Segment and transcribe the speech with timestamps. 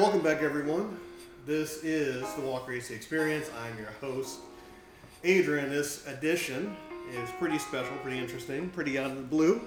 [0.00, 0.98] welcome back, everyone.
[1.44, 3.50] This is the Walker AC Experience.
[3.62, 4.38] I'm your host,
[5.24, 5.68] Adrian.
[5.68, 6.74] This edition
[7.12, 9.60] is pretty special, pretty interesting, pretty out of the blue.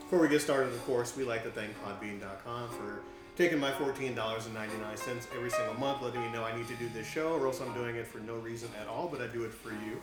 [0.00, 3.02] Before we get started, of course, we like to thank Podbean.com for
[3.36, 7.34] taking my $14.99 every single month, letting me know I need to do this show,
[7.34, 9.70] or else I'm doing it for no reason at all, but I do it for
[9.70, 10.00] you.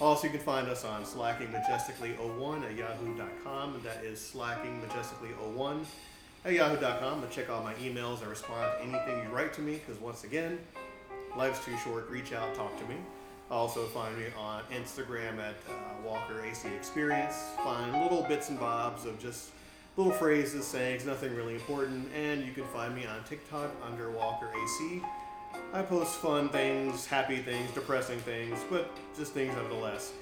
[0.00, 3.80] Also, you can find us on slackingmajestically01 at yahoo.com.
[3.84, 5.84] That is slackingmajestically01
[6.44, 7.22] at yahoo.com.
[7.22, 8.24] And check out my emails.
[8.24, 10.58] I respond to anything you write to me because, once again,
[11.36, 12.08] life's too short.
[12.10, 12.96] Reach out, talk to me.
[13.50, 15.72] Also, find me on Instagram at uh,
[16.04, 17.36] Walker AC Experience.
[17.62, 19.50] Find little bits and bobs of just
[19.96, 22.08] little phrases, sayings, nothing really important.
[22.12, 25.02] And you can find me on TikTok under Walker AC.
[25.72, 30.12] I post fun things, happy things, depressing things, but just things nevertheless.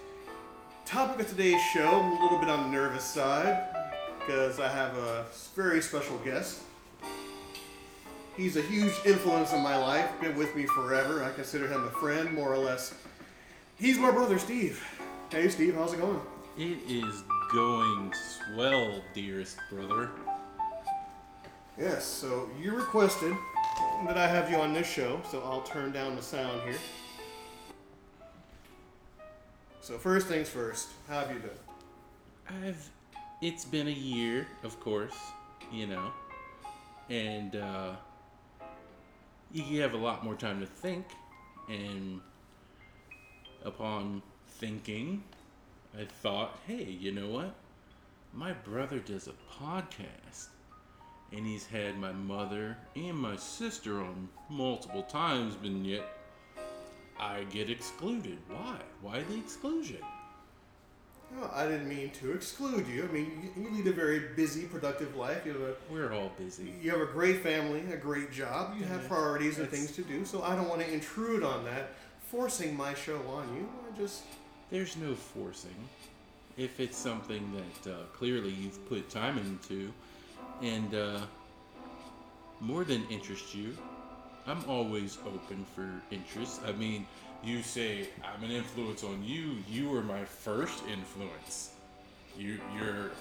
[0.85, 3.84] Topic of today's show, I'm a little bit on the nervous side
[4.25, 6.63] because I have a very special guest.
[8.37, 11.23] He's a huge influence in my life, been with me forever.
[11.23, 12.95] I consider him a friend, more or less.
[13.77, 14.85] He's my brother, Steve.
[15.31, 16.21] Hey, Steve, how's it going?
[16.57, 17.23] It is
[17.53, 20.11] going swell, dearest brother.
[21.79, 23.35] Yes, so you requested
[24.07, 26.79] that I have you on this show, so I'll turn down the sound here.
[29.81, 32.65] So first things first, how have you been?
[32.65, 32.91] I've.
[33.45, 35.19] It's been a year, of course,
[35.71, 36.13] you know,
[37.11, 37.91] and uh,
[39.53, 41.05] you have a lot more time to think,
[41.69, 42.23] and
[43.63, 45.23] upon thinking,
[45.95, 47.55] I thought, hey, you know what?
[48.33, 50.47] My brother does a podcast,
[51.31, 56.07] and he's had my mother and my sister on multiple times, but yet
[57.21, 58.39] I get excluded.
[58.49, 58.79] Why?
[59.03, 59.99] Why the exclusion?
[61.55, 63.09] I didn't mean to exclude you.
[63.09, 65.45] I mean, you, you lead a very busy, productive life.
[65.45, 66.73] You have a We're all busy.
[66.83, 68.75] you have a great family, a great job.
[68.79, 70.25] You have priorities and things to do.
[70.25, 71.91] So I don't want to intrude on that,
[72.31, 73.69] forcing my show on you.
[73.93, 74.23] I just
[74.71, 75.75] There's no forcing.
[76.57, 79.93] If it's something that uh, clearly you've put time into
[80.63, 81.21] and uh,
[82.61, 83.77] more than interests you,
[84.47, 86.61] I'm always open for interest.
[86.67, 87.07] I mean,
[87.45, 89.57] you say I'm an influence on you.
[89.69, 91.71] You were my first influence.
[92.39, 93.13] You, you're.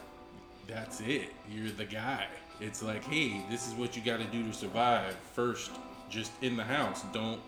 [0.67, 1.33] That's it.
[1.51, 2.25] You're the guy.
[2.61, 5.15] It's like, hey, this is what you got to do to survive.
[5.33, 5.71] First,
[6.09, 7.03] just in the house.
[7.11, 7.41] Don't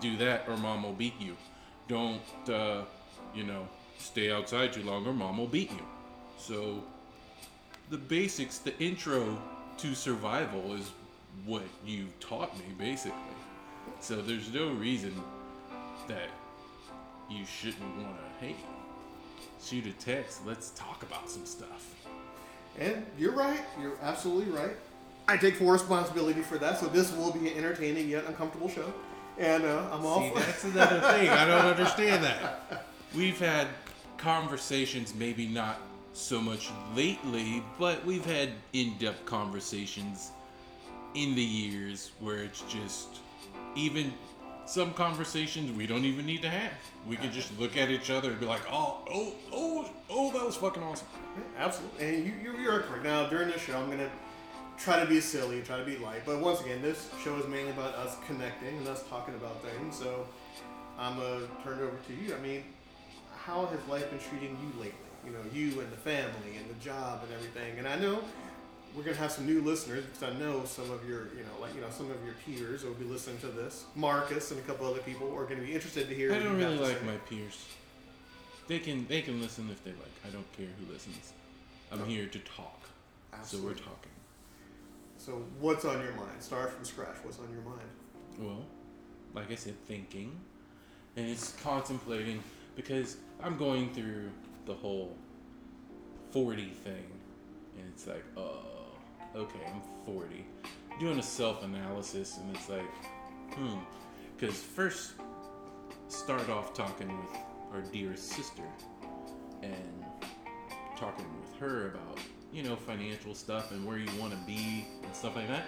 [0.00, 1.36] do that, or mom will beat you.
[1.88, 2.82] Don't, uh,
[3.34, 5.84] you know, stay outside too long, or mom will beat you.
[6.38, 6.82] So,
[7.90, 9.38] the basics, the intro
[9.78, 10.90] to survival is
[11.44, 13.20] what you taught me, basically.
[14.00, 15.14] So, there's no reason
[16.08, 16.28] that
[17.30, 18.56] you shouldn't want to, hey,
[19.62, 20.46] shoot a text.
[20.46, 21.94] Let's talk about some stuff.
[22.78, 23.60] And you're right.
[23.80, 24.76] You're absolutely right.
[25.28, 26.78] I take full responsibility for that.
[26.78, 28.92] So this will be an entertaining yet uncomfortable show.
[29.38, 31.28] And uh, I'm all See, that's another thing.
[31.28, 32.86] I don't understand that.
[33.14, 33.66] We've had
[34.18, 35.80] conversations, maybe not
[36.12, 40.30] so much lately, but we've had in depth conversations
[41.14, 43.20] in the years where it's just
[43.74, 44.12] even
[44.66, 46.72] some conversations we don't even need to have.
[47.08, 50.44] We can just look at each other and be like, oh, oh, oh, oh, that
[50.44, 51.06] was fucking awesome.
[51.56, 52.04] Absolutely.
[52.06, 53.04] And you, you, you're correct.
[53.04, 54.10] Now, during this show, I'm going to
[54.76, 56.22] try to be silly, and try to be light.
[56.26, 59.96] But once again, this show is mainly about us connecting and us talking about things.
[59.96, 60.26] So
[60.98, 62.34] I'm going to turn it over to you.
[62.34, 62.64] I mean,
[63.36, 64.98] how has life been treating you lately?
[65.24, 67.78] You know, you and the family and the job and everything.
[67.78, 68.20] And I know
[68.96, 71.60] we're going to have some new listeners because I know some of your, you know,
[71.60, 73.84] like, you know, some of your peers will be listening to this.
[73.94, 76.56] Marcus and a couple other people are going to be interested to hear I don't
[76.56, 77.04] really like say.
[77.04, 77.66] my peers.
[78.68, 80.14] They can they can listen if they like.
[80.26, 81.32] I don't care who listens.
[81.92, 82.04] I'm oh.
[82.04, 82.82] here to talk.
[83.42, 84.10] So we're talking.
[85.18, 86.40] So what's on your mind?
[86.40, 87.16] Start from scratch.
[87.22, 87.88] What's on your mind?
[88.38, 88.64] Well,
[89.34, 90.40] like I said, thinking,
[91.16, 92.42] and it's contemplating
[92.74, 94.30] because I'm going through
[94.64, 95.14] the whole
[96.30, 97.04] 40 thing,
[97.76, 98.60] and it's like, oh,
[99.36, 100.44] okay, I'm 40.
[100.98, 102.90] Doing a self analysis, and it's like,
[103.54, 103.78] hmm.
[104.36, 105.12] Because first,
[106.08, 107.38] start off talking with
[107.72, 108.62] our dearest sister,
[109.62, 110.04] and
[110.96, 112.18] talking with her about,
[112.52, 115.64] you know, financial stuff and where you want to be and stuff like that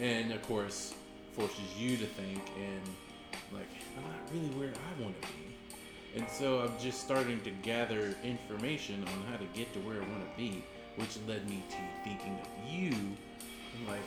[0.00, 0.94] and of course
[1.32, 2.82] forces you to think and
[3.52, 5.54] like i'm not really where i want to be
[6.16, 10.08] and so i'm just starting to gather information on how to get to where i
[10.08, 10.64] want to be
[10.96, 12.92] which led me to thinking of you
[13.88, 14.00] like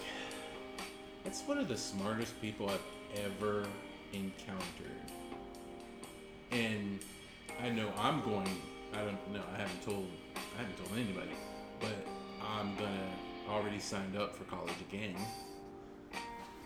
[1.24, 2.80] that's one of the smartest people i've
[3.26, 3.66] ever
[4.14, 5.12] encountered
[6.52, 7.00] and
[7.62, 8.48] i know i'm going
[8.94, 11.32] i don't know i haven't told i haven't told anybody
[11.80, 11.96] but
[12.42, 13.10] i'm gonna
[13.50, 15.16] already signed up for college again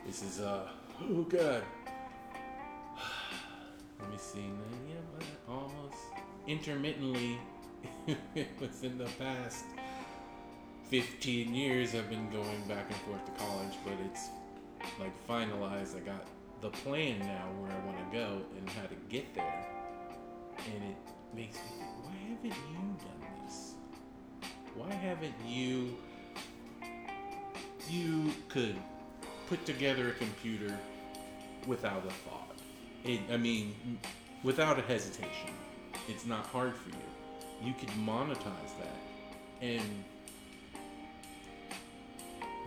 [0.06, 0.68] This is uh
[1.04, 1.64] oh god.
[4.00, 4.46] Let me see.
[4.90, 5.96] Yeah, almost
[6.48, 7.38] intermittently
[8.60, 9.66] within the past
[10.92, 14.28] 15 years I've been going back and forth to college, but it's
[15.00, 15.96] like finalized.
[15.96, 16.28] I got
[16.60, 19.66] the plan now where I want to go and how to get there.
[20.58, 20.98] And it
[21.34, 23.74] makes me think, why haven't you done this?
[24.76, 25.98] Why haven't you
[27.90, 28.76] you could
[29.48, 30.78] put together a computer
[31.68, 32.56] without a thought.
[33.06, 33.76] It, I mean,
[34.44, 35.52] without a hesitation.
[36.10, 37.66] It's not hard for you.
[37.68, 38.98] You could monetize that
[39.62, 40.04] and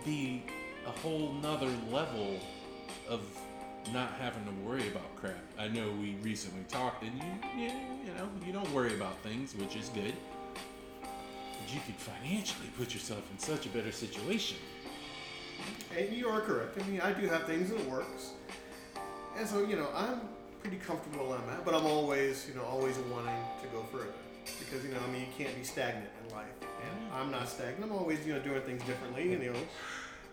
[0.05, 0.43] be
[0.85, 2.39] a whole nother level
[3.09, 3.21] of
[3.93, 5.35] not having to worry about crap.
[5.57, 7.23] I know we recently talked, and you,
[7.57, 7.73] yeah,
[8.05, 10.13] you know, you don't worry about things, which is good.
[11.01, 14.57] But you could financially put yourself in such a better situation.
[15.97, 16.79] And you are correct.
[16.79, 18.31] I mean, I do have things in the works,
[19.37, 20.21] and so you know, I'm
[20.61, 21.63] pretty comfortable where I'm at.
[21.63, 24.13] But I'm always, you know, always wanting to go further
[24.59, 27.91] because you know, I mean, you can't be stagnant in life, and I'm not stagnant.
[27.91, 29.59] I'm always, you know, doing things differently, you know,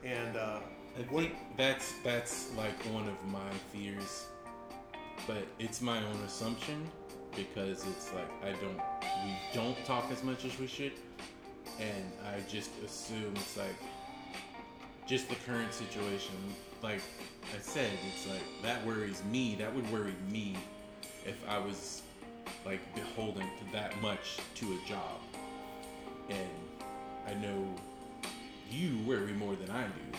[0.05, 0.37] and.
[0.37, 0.59] Uh,
[0.99, 4.27] I think that's that's like one of my fears,
[5.27, 6.87] but it's my own assumption
[7.35, 8.81] because it's like I don't
[9.25, 10.93] we don't talk as much as we should,
[11.81, 13.75] and I just assume it's like
[15.07, 16.35] just the current situation.
[16.83, 17.01] Like
[17.57, 19.55] I said, it's like that worries me.
[19.55, 20.57] That would worry me
[21.25, 22.03] if I was
[22.67, 25.21] like beholden to that much to a job,
[26.29, 26.51] and
[27.27, 27.75] I know
[28.71, 30.19] you worry more than I do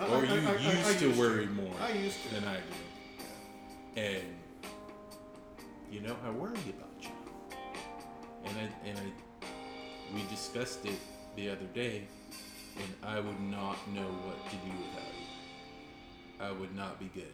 [0.00, 2.34] I- or I- you I- used to worry more I used to.
[2.34, 4.00] than I do.
[4.00, 4.24] And
[5.90, 7.10] you know, I worry about you.
[8.44, 9.12] And I and I
[10.14, 10.98] we discussed it
[11.36, 12.06] the other day
[12.76, 16.44] and I would not know what to do without you.
[16.44, 17.32] I would not be good.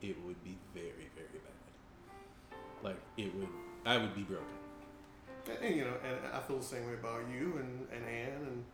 [0.00, 2.58] It would be very, very bad.
[2.82, 3.48] Like it would
[3.84, 4.46] I would be broken.
[5.62, 8.64] And, you know, and I feel the same way about you and, and Ann and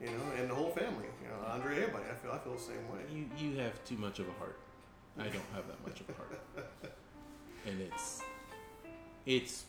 [0.00, 1.06] you know, and the whole family.
[1.22, 2.04] You know, Andre, everybody.
[2.10, 3.00] I feel I feel the same way.
[3.12, 4.58] You you have too much of a heart.
[5.18, 6.40] I don't have that much of a heart.
[7.66, 8.20] And it's
[9.24, 9.64] it's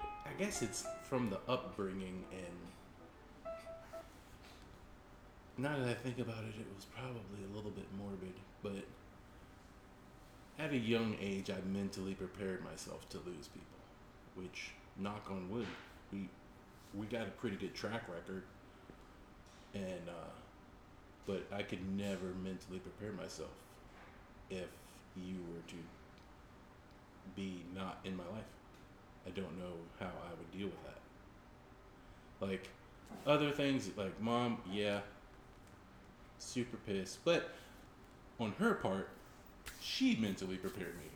[0.00, 3.54] I guess it's from the upbringing and
[5.58, 8.84] now that I think about it it was probably a little bit morbid, but
[10.58, 13.73] at a young age I mentally prepared myself to lose people,
[14.34, 15.66] which knock on wood,
[16.12, 16.28] we
[16.94, 18.42] we got a pretty good track record
[19.74, 20.30] and uh
[21.26, 23.50] but I could never mentally prepare myself
[24.50, 24.68] if
[25.16, 25.76] you were to
[27.34, 28.44] be not in my life.
[29.26, 32.46] I don't know how I would deal with that.
[32.46, 32.68] Like
[33.26, 35.00] other things like mom, yeah,
[36.38, 37.54] super pissed, but
[38.38, 39.08] on her part,
[39.80, 41.06] she mentally prepared me.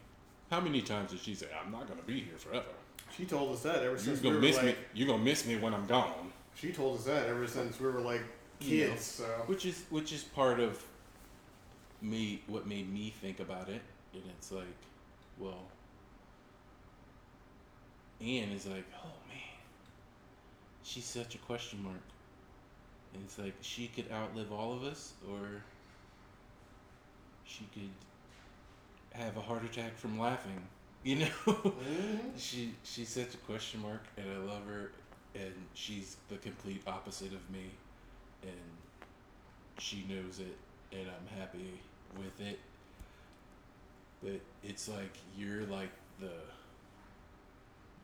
[0.50, 2.70] How many times did she say, "I'm not gonna be here forever.
[3.16, 4.64] She told us that ever You're since we gonna were miss like.
[4.66, 4.74] me.
[4.94, 8.00] You're gonna miss me when I'm gone." She told us that ever since we were
[8.00, 8.22] like
[8.60, 8.90] You know.
[8.92, 9.04] kids.
[9.04, 10.82] So which is which is part of
[12.00, 13.82] me what made me think about it
[14.14, 14.64] and it's like
[15.38, 15.64] well
[18.20, 19.38] Anne is like oh man
[20.84, 21.96] she's such a question mark
[23.14, 25.62] and it's like she could outlive all of us or
[27.44, 27.90] she could
[29.20, 30.62] have a heart attack from laughing
[31.02, 31.26] you know?
[31.46, 32.20] Mhm.
[32.36, 34.92] she she's such a question mark and I love her
[35.34, 37.70] and she's the complete opposite of me
[38.42, 38.52] and
[39.76, 40.58] she knows it
[40.92, 41.80] and I'm happy
[42.16, 42.60] with it.
[44.22, 46.32] But it's like you're like the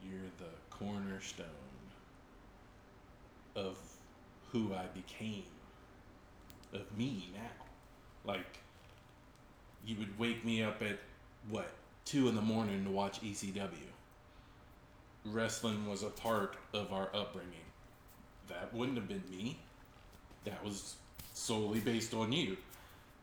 [0.01, 1.47] you're the cornerstone
[3.57, 3.79] of
[4.51, 5.45] who I became
[6.73, 7.65] of me now.
[8.25, 8.59] Like
[9.85, 10.99] you would wake me up at
[11.49, 11.71] what
[12.05, 13.71] two in the morning to watch ECW
[15.25, 17.51] wrestling was a part of our upbringing.
[18.49, 19.59] That wouldn't have been me.
[20.45, 20.97] That was
[21.33, 22.57] solely based on you.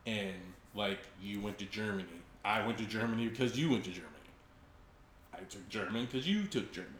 [0.06, 0.36] And
[0.74, 2.08] like you went to Germany.
[2.44, 4.10] I went to Germany because you went to Germany.
[5.34, 6.94] I took German because you took German.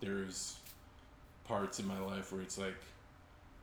[0.00, 0.56] There's
[1.44, 2.76] parts in my life where it's like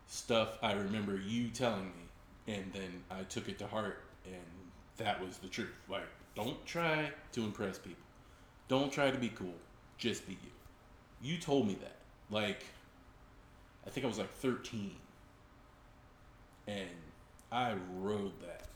[0.08, 4.42] stuff I remember you telling me and then I took it to heart and
[4.98, 5.70] that was the truth.
[5.88, 8.04] Like don't try to impress people.
[8.68, 9.56] Don't try to be cool
[10.02, 10.50] just be you.
[11.22, 11.98] You told me that.
[12.30, 12.66] Like,
[13.86, 14.92] I think I was like 13.
[16.68, 16.90] And
[17.52, 18.68] I rode that.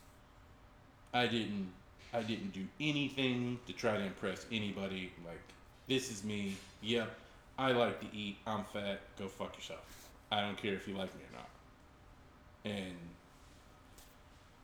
[1.14, 1.72] I didn't
[2.14, 5.12] I didn't do anything to try to impress anybody.
[5.26, 5.42] Like,
[5.88, 6.56] this is me.
[6.82, 7.14] Yep,
[7.58, 8.38] I like to eat.
[8.48, 9.02] I'm fat.
[9.20, 10.10] Go fuck yourself.
[10.32, 11.50] I don't care if you like me or not.
[12.78, 12.96] And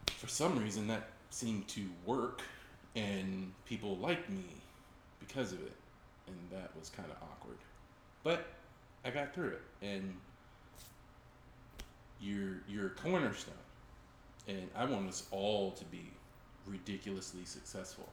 [0.07, 2.41] for some reason that seemed to work
[2.95, 4.45] and people liked me
[5.19, 5.73] because of it
[6.27, 7.57] and that was kind of awkward.
[8.23, 8.47] But
[9.03, 10.13] i got through it and
[12.19, 13.53] you're you're a cornerstone
[14.47, 16.11] and i want us all to be
[16.67, 18.07] ridiculously successful.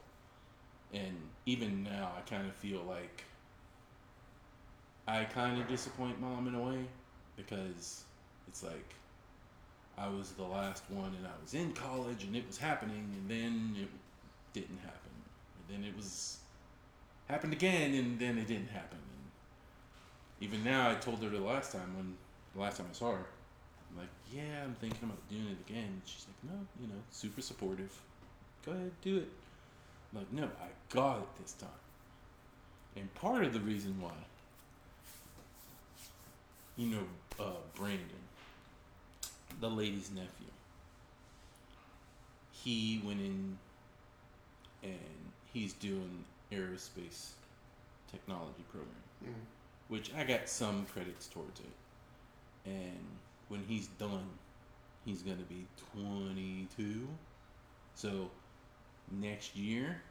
[0.93, 3.23] And even now i kind of feel like
[5.07, 6.85] i kind of disappoint mom in a way
[7.35, 8.03] because
[8.47, 8.95] it's like
[9.97, 13.29] I was the last one and I was in college and it was happening and
[13.29, 13.89] then it
[14.53, 15.11] didn't happen.
[15.69, 16.37] And then it was
[17.27, 18.97] happened again and then it didn't happen.
[18.97, 22.15] And even now I told her the last time when
[22.55, 23.25] the last time I saw her,
[23.91, 25.85] I'm like, Yeah, I'm thinking about doing it again.
[25.85, 27.93] And she's like, No, you know, super supportive.
[28.65, 29.29] Go ahead, do it.
[30.11, 31.69] I'm like, no, I got it this time.
[32.95, 34.11] And part of the reason why,
[36.75, 37.03] you know,
[37.39, 38.05] uh, Brandon,
[39.61, 40.47] the lady's nephew.
[42.51, 43.57] He went in
[44.83, 47.31] and he's doing aerospace
[48.11, 49.45] technology program, Mm.
[49.87, 51.71] which I got some credits towards it.
[52.65, 54.37] And when he's done,
[55.05, 57.07] he's gonna be 22.
[57.95, 58.31] So
[59.11, 60.01] next year,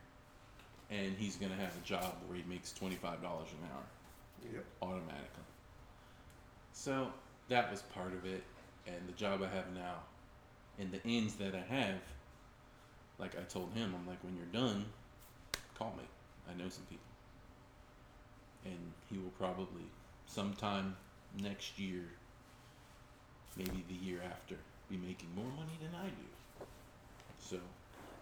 [0.91, 3.87] and he's gonna have a job where he makes $25 an hour
[4.53, 4.65] Yep.
[4.83, 5.45] automatically.
[6.73, 7.13] So
[7.49, 8.45] that was part of it,
[8.87, 10.03] and the job I have now,
[10.79, 12.01] and the ends that I have.
[13.19, 14.85] Like I told him, I'm like, when you're done,
[15.77, 16.05] call me.
[16.51, 17.05] I know some people,
[18.65, 19.85] and he will probably
[20.27, 20.97] sometime
[21.43, 22.05] next year,
[23.57, 24.55] maybe the year after,
[24.89, 26.65] be making more money than I do.
[27.39, 27.57] So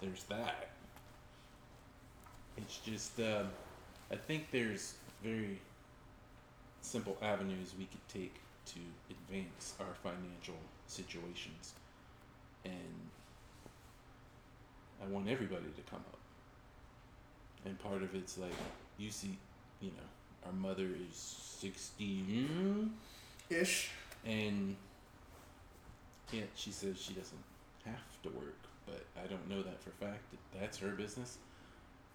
[0.01, 0.71] there's that.
[2.57, 3.51] It's just, um,
[4.11, 5.61] I think there's very
[6.81, 8.35] simple avenues we could take
[8.67, 11.75] to advance our financial situations.
[12.65, 13.11] And
[15.03, 16.19] I want everybody to come up.
[17.65, 18.53] And part of it's like,
[18.99, 19.37] you see,
[19.81, 22.05] you know, our mother is 60
[23.51, 23.91] Ish.
[24.25, 24.77] and
[26.33, 27.45] yeah, she says she doesn't
[27.85, 30.23] have to work, but I don't know that for a fact.
[30.31, 31.39] That that's her business.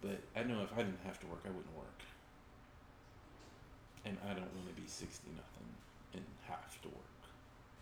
[0.02, 2.02] But I know if I didn't have to work, I wouldn't work.
[4.04, 5.70] And I don't want to be 60 nothing
[6.14, 7.22] and have to work.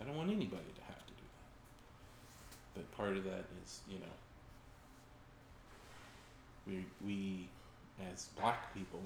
[0.01, 1.49] I don't want anybody to have to do that.
[2.75, 4.13] But part of that is, you know,
[6.69, 7.49] we we
[8.11, 9.01] as black people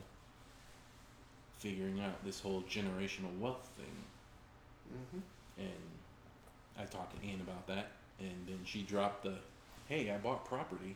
[1.57, 4.03] figuring out this whole generational wealth thing
[4.93, 5.19] Mm-hmm.
[5.61, 5.93] and
[6.79, 9.35] I talked to Ann about that, and then she dropped the,
[9.87, 10.95] "Hey, I bought property."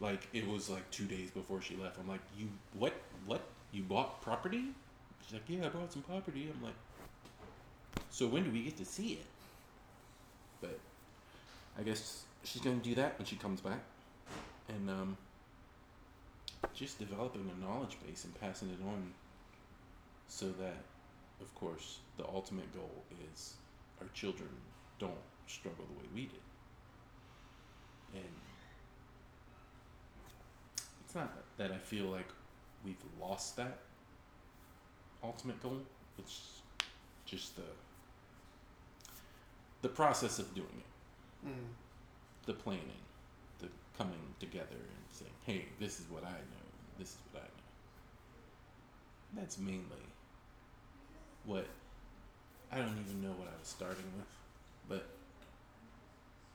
[0.00, 1.98] Like it was like two days before she left.
[1.98, 2.94] I'm like, "You what?
[3.26, 3.42] What?
[3.72, 4.64] You bought property?"
[5.24, 6.74] She's like, "Yeah, I bought some property." I'm like,
[8.10, 9.26] "So when do we get to see it?"
[10.60, 10.78] But
[11.78, 13.80] I guess she's gonna do that when she comes back,
[14.68, 15.16] and um,
[16.74, 19.12] just developing a knowledge base and passing it on,
[20.28, 20.84] so that,
[21.40, 23.54] of course, the ultimate goal is
[24.00, 24.48] our children
[24.98, 25.12] don't
[25.46, 26.40] struggle the way we did.
[28.14, 28.24] And
[31.04, 32.28] it's not that I feel like
[32.84, 33.78] we've lost that
[35.22, 35.78] ultimate goal.
[36.18, 36.60] It's
[37.24, 37.62] just the
[39.80, 41.74] the process of doing it, Mm.
[42.46, 43.00] the planning,
[43.98, 46.66] coming together and saying, "Hey, this is what I know.
[46.98, 50.06] This is what I know." That's mainly
[51.44, 51.66] what
[52.70, 54.28] I don't even know what I was starting with,
[54.88, 55.06] but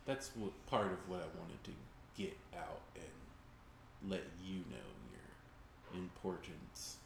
[0.05, 1.71] that's what part of what I wanted to
[2.15, 6.97] get out and let you know your importance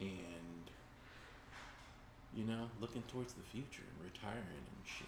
[0.00, 0.70] and
[2.34, 5.06] you know looking towards the future and retiring and shit.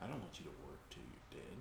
[0.00, 1.58] I don't want you to work till you're dead.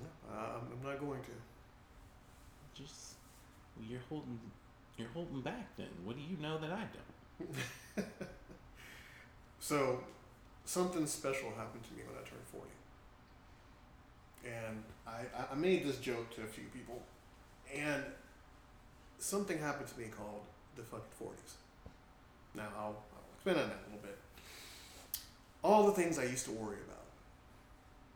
[0.00, 2.82] Yeah, uh, I'm not going to.
[2.82, 3.14] Just
[3.76, 4.38] well, you're holding
[4.96, 5.76] you're holding back.
[5.76, 8.06] Then what do you know that I don't?
[9.60, 10.00] So,
[10.64, 12.68] something special happened to me when I turned 40.
[14.46, 17.02] And I, I- made this joke to a few people.
[17.74, 18.02] And
[19.18, 20.42] something happened to me called
[20.76, 21.54] the fucking 40s.
[22.54, 24.18] Now, I'll, I'll expand on that a little bit.
[25.62, 26.97] All the things I used to worry about.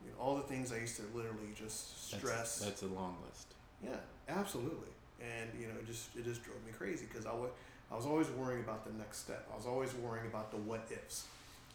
[0.04, 2.58] You know, all the things I used to literally just stress.
[2.58, 3.48] That's, a long list.
[3.82, 3.96] Yeah,
[4.28, 4.88] absolutely.
[5.20, 7.50] And you know, it just it just drove me crazy because I was
[7.90, 9.46] I was always worrying about the next step.
[9.52, 11.26] I was always worrying about the what ifs.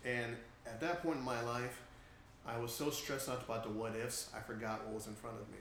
[0.03, 1.81] And at that point in my life,
[2.45, 5.37] I was so stressed out about the what ifs, I forgot what was in front
[5.39, 5.57] of me,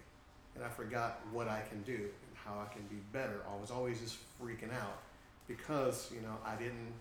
[0.55, 3.43] and I forgot what I can do and how I can be better.
[3.51, 5.03] I was always just freaking out
[5.49, 6.93] because you know I didn't,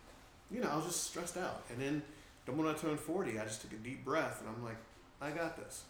[0.51, 1.63] you know, I was just stressed out.
[1.69, 2.01] And then
[2.45, 4.77] then when I turned forty, I just took a deep breath and I'm like,
[5.25, 5.83] I got this.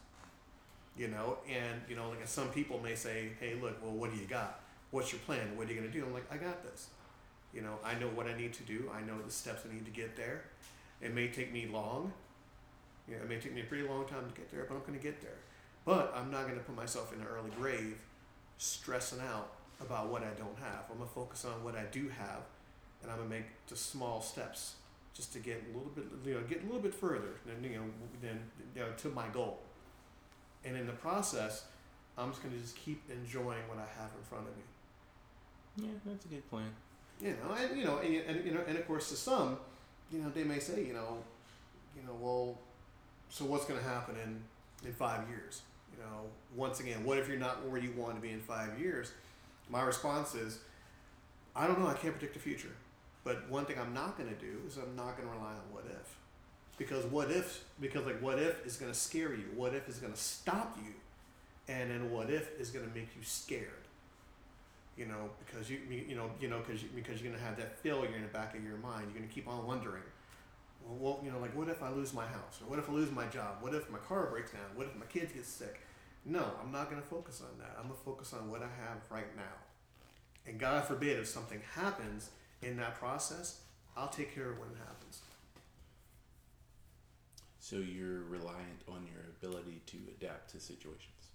[0.98, 4.18] You know, and you know, like some people may say, "Hey, look, well, what do
[4.18, 4.62] you got?
[4.92, 5.58] What's your plan?
[5.58, 6.88] What are you gonna do?" I'm like, "I got this."
[7.54, 8.89] You know, I know what I need to do.
[8.94, 10.46] I know the steps I need to get there.
[11.01, 12.13] It may take me long.
[13.08, 14.84] You know, it may take me a pretty long time to get there, but I'm
[14.86, 15.38] gonna get there.
[15.84, 18.00] But I'm not gonna put myself in an early grave,
[18.58, 19.51] stressing out
[19.82, 20.86] about what I don't have.
[20.89, 22.44] I'm gonna focus on what I do have,
[23.01, 24.75] and I'm gonna make just small steps
[25.15, 27.77] just to get a little bit, you know, get a little bit further than you
[27.77, 27.86] know,
[28.22, 28.39] than
[28.75, 29.60] you know, to my goal.
[30.63, 31.65] And in the process,
[32.17, 34.63] I'm just gonna just keep enjoying what I have in front of me.
[35.77, 36.69] Yeah, that's a good plan.
[37.22, 39.57] You know, and you know, and, and you know, and of course, to some,
[40.12, 41.17] you know, they may say, you know,
[41.95, 42.57] you know, well,
[43.29, 45.62] so what's gonna happen in in five years?
[45.93, 46.24] You know,
[46.55, 49.13] once again, what if you're not where you want to be in five years?
[49.69, 50.60] My response is,
[51.55, 51.88] I don't know.
[51.88, 52.72] I can't predict the future.
[53.25, 55.65] But one thing I'm not going to do is I'm not going to rely on
[55.72, 56.15] what if.
[56.77, 59.46] Because what if, because like what if is going to scare you.
[59.55, 60.94] What if is going to stop you.
[61.67, 63.72] And then what if is going to make you scared.
[64.96, 67.58] You know, because you, you know, you know, because you, because you're going to have
[67.58, 69.08] that failure in the back of your mind.
[69.08, 70.03] You're going to keep on wondering,
[70.86, 72.62] well, well, you know, like what if I lose my house?
[72.62, 73.58] Or what if I lose my job?
[73.60, 74.62] What if my car breaks down?
[74.75, 75.82] What if my kids get sick?
[76.25, 77.75] No, I'm not going to focus on that.
[77.77, 79.44] I'm going to focus on what I have right now.
[80.48, 82.29] And God forbid if something happens
[82.62, 83.62] in that process,
[83.96, 85.22] I'll take care of when it happens.
[87.60, 91.30] So you're reliant on your ability to adapt to situations.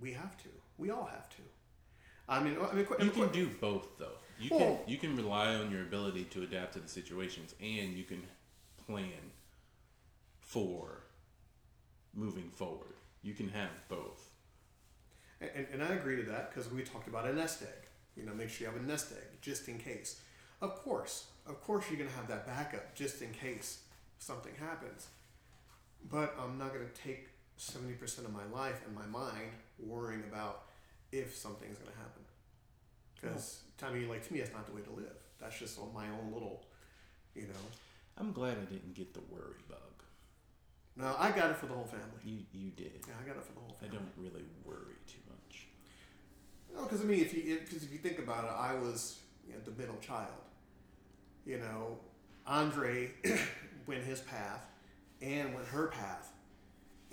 [0.00, 0.48] We have to.
[0.78, 1.42] We all have to.
[2.28, 4.16] I mean, I mean, you can do both though.
[4.40, 7.92] You well, can you can rely on your ability to adapt to the situations, and
[7.92, 8.22] you can
[8.86, 9.30] plan
[10.40, 11.04] for
[12.14, 12.94] moving forward.
[13.22, 14.30] You can have both.
[15.40, 17.88] And, and I agree to that because we talked about a nest egg.
[18.16, 20.20] You know, make sure you have a nest egg just in case.
[20.64, 23.80] Of course, of course, you're going to have that backup just in case
[24.18, 25.08] something happens.
[26.10, 30.62] But I'm not going to take 70% of my life and my mind worrying about
[31.12, 32.22] if something's going to happen.
[33.14, 33.60] Because.
[33.82, 35.18] I mean, like, to me, that's not the way to live.
[35.38, 36.64] That's just my own little,
[37.34, 37.64] you know.
[38.16, 39.78] I'm glad I didn't get the worry bug.
[40.96, 42.06] No, I got it for the whole family.
[42.24, 43.04] You you did.
[43.06, 43.98] Yeah, I got it for the whole family.
[43.98, 45.66] I don't really worry too much.
[46.74, 49.52] No, because I mean, if you because if you think about it, I was you
[49.52, 50.32] know, the middle child.
[51.46, 51.98] You know,
[52.46, 53.10] Andre
[53.86, 54.66] went his path,
[55.20, 56.32] and went her path,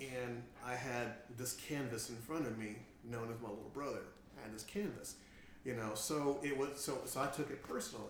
[0.00, 4.02] and I had this canvas in front of me, known as my little brother.
[4.38, 5.16] I had this canvas,
[5.64, 5.92] you know.
[5.94, 8.06] So it was so so I took it personally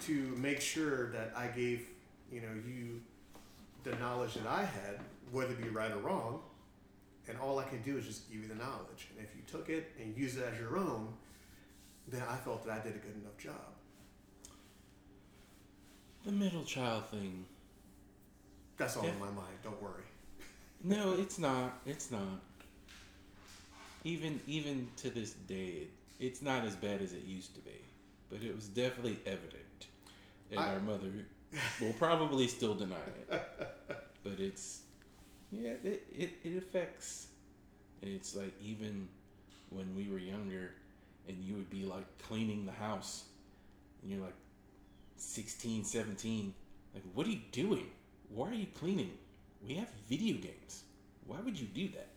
[0.00, 1.86] to make sure that I gave
[2.30, 3.00] you know you
[3.84, 6.40] the knowledge that I had, whether it be right or wrong,
[7.28, 9.08] and all I can do is just give you the knowledge.
[9.16, 11.12] And if you took it and used it as your own,
[12.08, 13.77] then I felt that I did a good enough job.
[16.24, 17.44] The middle child thing.
[18.76, 19.58] That's all in my mind.
[19.62, 20.04] Don't worry.
[20.84, 21.78] no, it's not.
[21.86, 22.40] It's not.
[24.04, 25.88] Even even to this day,
[26.20, 27.80] it's not as bad as it used to be,
[28.30, 29.86] but it was definitely evident,
[30.50, 31.10] and I, our mother
[31.80, 32.96] will probably still deny
[33.30, 33.42] it.
[34.24, 34.82] But it's
[35.50, 37.28] yeah, it, it, it affects.
[38.02, 39.08] And it's like even
[39.70, 40.72] when we were younger,
[41.28, 43.24] and you would be like cleaning the house,
[44.02, 44.34] and you're like
[45.20, 46.54] 16, 17.
[46.94, 47.86] Like, what are you doing?
[48.30, 49.12] Why are you cleaning?
[49.66, 50.84] We have video games.
[51.26, 52.08] Why would you do that?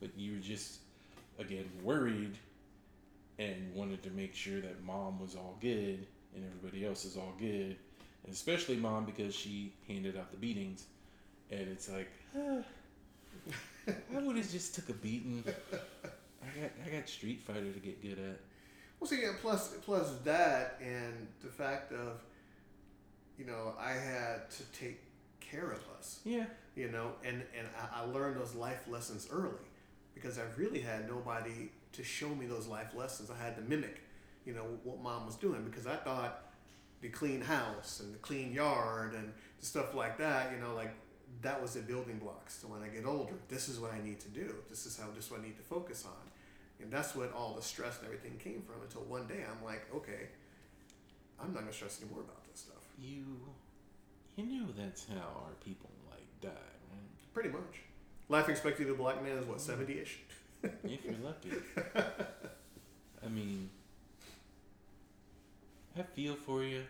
[0.00, 0.80] But you were just,
[1.38, 2.36] again, worried
[3.38, 7.32] and wanted to make sure that mom was all good and everybody else is all
[7.38, 7.76] good.
[8.24, 10.84] And especially mom because she handed out the beatings.
[11.50, 12.62] And it's like, ah,
[13.88, 15.44] I would have just took a beating.
[15.72, 18.40] I got I got Street Fighter to get good at.
[18.98, 22.22] Well, see, plus plus that and the fact of
[23.38, 25.00] you know, I had to take
[25.40, 26.20] care of us.
[26.24, 26.46] Yeah.
[26.76, 29.66] You know, and and I, I learned those life lessons early
[30.14, 33.30] because I really had nobody to show me those life lessons.
[33.30, 34.00] I had to mimic,
[34.44, 36.42] you know, what mom was doing because I thought
[37.00, 40.94] the clean house and the clean yard and stuff like that, you know, like
[41.42, 42.58] that was the building blocks.
[42.60, 44.54] So when I get older, this is what I need to do.
[44.70, 46.30] This is how this is what I need to focus on.
[46.80, 49.86] And that's what all the stress and everything came from until one day I'm like,
[49.94, 50.28] okay,
[51.40, 52.43] I'm not gonna stress anymore about
[52.98, 53.40] you
[54.36, 57.32] you know that's how our people like die, right?
[57.32, 57.82] Pretty much.
[58.28, 59.66] Life expectancy of a black man is what mm-hmm.
[59.66, 60.18] seventy ish.
[60.62, 61.52] if you're lucky.
[63.24, 63.70] I mean,
[65.98, 66.82] I feel for you,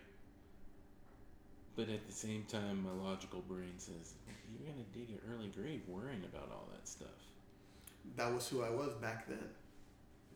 [1.76, 4.14] but at the same time, my logical brain says
[4.50, 7.08] you're gonna dig an early grave worrying about all that stuff.
[8.16, 9.48] That was who I was back then.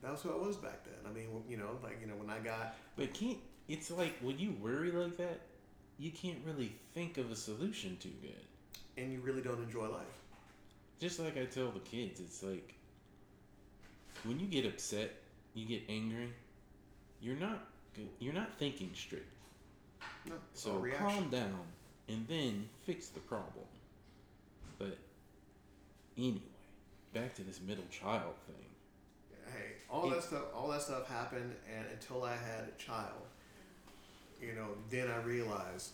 [0.02, 1.10] That was who I was back then.
[1.10, 2.76] I mean, you know, like you know, when I got.
[2.96, 5.40] But can't it's like when you worry like that,
[5.98, 8.44] you can't really think of a solution too good.
[8.96, 10.06] And you really don't enjoy life.
[11.00, 12.74] just like I tell the kids, it's like
[14.24, 15.12] when you get upset,
[15.54, 16.32] you get angry,
[17.20, 19.22] you're not good, you're not thinking straight.
[20.28, 21.60] No, So calm down
[22.08, 23.64] and then fix the problem.
[24.78, 24.98] But
[26.16, 26.40] anyway,
[27.14, 28.64] back to this middle child thing.
[29.52, 33.22] hey, all It- that stuff, all that stuff happened, and until I had a child,
[34.40, 35.92] you know, then I realized,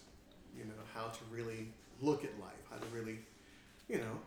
[0.57, 1.69] you know, how to really
[2.01, 3.19] look at life, how to really,
[3.89, 4.19] you know,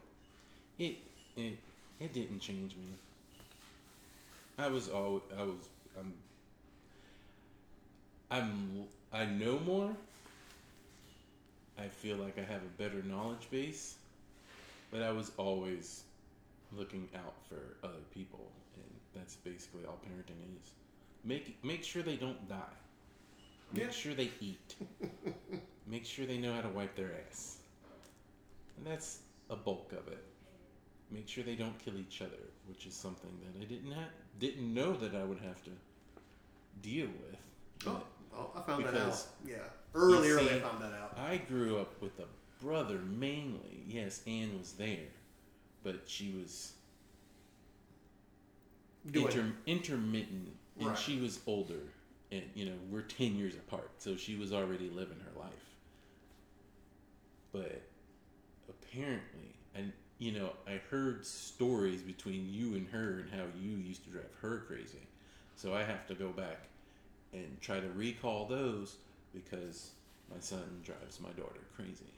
[0.79, 0.97] It
[1.35, 1.57] it
[1.99, 2.97] it didn't change me.
[4.57, 6.13] I was all I was I'm
[8.31, 9.95] I'm I know more.
[11.77, 13.95] I feel like I have a better knowledge base,
[14.91, 16.03] but I was always
[16.71, 20.71] looking out for other people, and that's basically all parenting is.
[21.23, 22.77] Make make sure they don't die.
[23.73, 23.89] Make Yeah.
[23.91, 24.75] sure they eat.
[25.85, 27.57] make sure they know how to wipe their ass.
[28.77, 30.23] And that's a bulk of it.
[31.11, 34.73] Make sure they don't kill each other, which is something that I didn't ha- didn't
[34.73, 35.71] know that I would have to
[36.81, 37.37] deal with.
[37.87, 38.03] oh,
[38.33, 39.25] oh, I found that out.
[39.45, 39.57] Yeah,
[39.95, 41.17] early, early, I found that out.
[41.17, 42.27] I grew up with a
[42.61, 43.83] brother mainly.
[43.87, 45.07] Yes, Anne was there,
[45.83, 46.73] but she was
[49.13, 50.97] inter- intermittent, and Right.
[50.97, 51.81] she was older,
[52.31, 55.53] and you know we're ten years apart, so she was already living her life.
[57.51, 57.81] But
[58.69, 64.03] apparently, and you know, I heard stories between you and her and how you used
[64.05, 65.07] to drive her crazy.
[65.55, 66.67] So I have to go back
[67.33, 68.97] and try to recall those
[69.33, 69.91] because
[70.33, 72.11] my son drives my daughter crazy,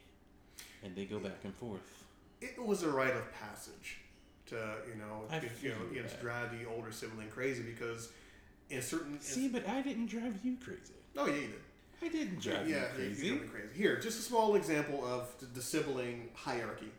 [0.84, 2.06] and they go back and forth.
[2.42, 3.98] it was a rite of passage
[4.48, 4.56] to
[4.88, 8.12] you know to, you know you know, to drive the older sibling crazy because
[8.70, 10.94] in certain in- See, but I didn't drive you crazy.
[11.16, 11.56] No, yeah you didn't.
[12.02, 13.26] I didn't drive yeah you you- crazy.
[13.26, 13.74] you drove me crazy.
[13.76, 16.92] Here just a small example of the, the sibling hierarchy.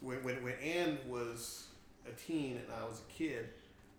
[0.00, 1.66] When, when when Anne was
[2.06, 3.48] a teen and I was a kid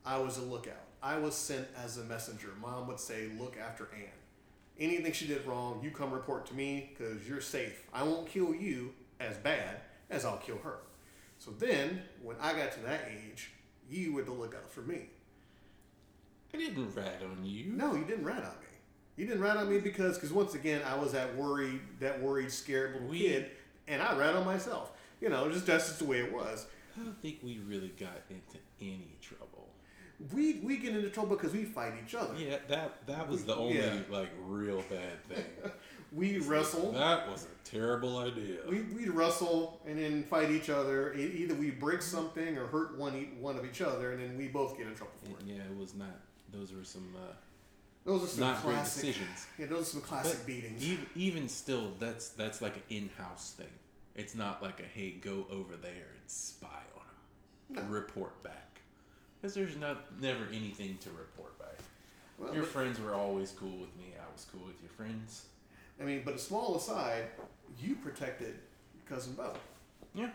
[0.05, 0.73] I was a lookout.
[1.01, 2.49] I was sent as a messenger.
[2.61, 4.09] Mom would say look after Anne
[4.77, 7.83] anything she did wrong you come report to me because you're safe.
[7.93, 9.77] I won't kill you as bad
[10.09, 10.77] as I'll kill her.
[11.39, 13.51] So then when I got to that age
[13.89, 15.09] you were the lookout for me
[16.55, 17.65] I didn't rat on you.
[17.73, 18.67] no, you didn't rat on me.
[19.17, 22.51] You didn't rat on me because, because once again, I was that worried, that worried,
[22.51, 23.51] scared little We- kid,
[23.87, 24.91] and I rat on myself.
[25.21, 26.65] You know, just that's just the way it was.
[26.99, 29.69] I don't think we really got into any trouble.
[30.33, 32.33] We we get into trouble because we fight each other.
[32.37, 33.95] Yeah, that that was the only Yeah.
[34.09, 35.45] like real bad thing.
[36.13, 36.93] We wrestle.
[36.93, 38.59] That was a terrible idea.
[38.69, 41.13] We we wrestle and then fight each other.
[41.13, 44.77] Either we break something or hurt one one of each other, and then we both
[44.77, 45.45] get in trouble for it.
[45.45, 46.15] yeah, it was not.
[46.57, 47.33] Those were some uh,
[48.05, 49.01] Those are some not great classic.
[49.03, 49.47] decisions.
[49.57, 50.83] Yeah, those are some classic But beatings.
[50.85, 53.67] Even, even still, that's that's like an in-house thing.
[54.15, 57.91] It's not like a hey, go over there and spy on them, No.
[57.93, 58.79] report back,
[59.41, 61.79] because there's not never anything to report back.
[62.37, 64.13] Well, Your but- friends were always cool with me.
[64.17, 65.45] I was cool with your friends.
[65.99, 67.25] I mean, but a small aside,
[67.81, 68.55] you protected
[69.07, 69.53] cousin Bo.
[70.13, 70.29] Yeah,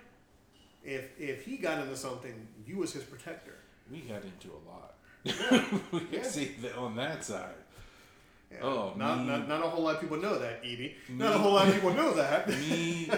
[0.84, 3.56] If if he got into something, you was his protector.
[3.90, 4.94] we got into a lot.
[5.24, 5.64] Yeah.
[5.92, 6.06] we Yeah.
[6.20, 7.54] can see that on that side.
[8.50, 8.58] Yeah.
[8.62, 10.96] Oh, not, me- not not a whole lot of people know that, Edie.
[11.08, 12.48] Not a whole lot of people know that.
[12.48, 13.10] me,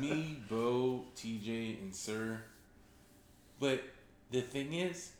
[0.00, 2.38] me, Bo, TJ, and Sir.
[3.58, 3.82] But
[4.30, 5.12] the thing is,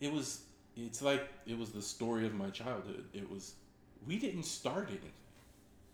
[0.00, 0.42] it was.
[0.76, 3.04] It's like it was the story of my childhood.
[3.12, 3.54] It was.
[4.06, 5.12] We didn't start anything.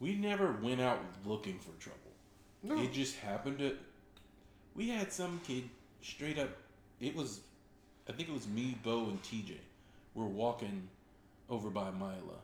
[0.01, 1.99] We never went out looking for trouble.
[2.63, 2.79] No.
[2.83, 3.77] It just happened to.
[4.75, 5.65] We had some kid
[6.03, 6.51] straight up.
[7.01, 7.41] It was,
[8.09, 9.57] I think it was me, Bo, and TJ.
[10.15, 10.89] We're walking
[11.51, 12.41] over by Mila,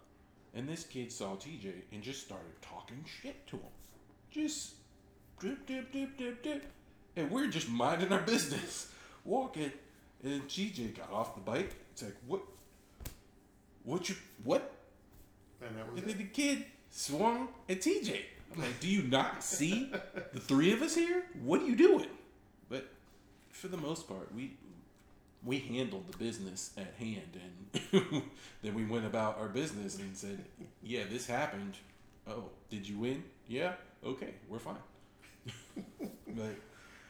[0.55, 3.73] and this kid saw TJ and just started talking shit to him.
[4.31, 4.75] Just
[5.39, 6.65] drip, dip, dip, dip, dip,
[7.17, 8.93] and we're just minding our business,
[9.25, 9.73] walking.
[10.25, 11.75] And TJ got off the bike.
[11.93, 12.43] It's like, what?
[13.85, 14.73] What you what?
[15.67, 18.21] and that was And then the kid swung at TJ.
[18.55, 19.91] I'm like, do you not see
[20.33, 21.25] the three of us here?
[21.43, 22.09] What are you doing?
[22.69, 22.89] But
[23.51, 24.53] for the most part, we
[25.45, 27.39] we handled the business at hand,
[27.93, 28.23] and
[28.63, 30.45] then we went about our business and said,
[30.83, 31.75] "Yeah, this happened.
[32.27, 33.25] Oh, did you win?
[33.49, 33.73] Yeah,
[34.05, 34.77] okay, we're fine."
[36.29, 36.55] but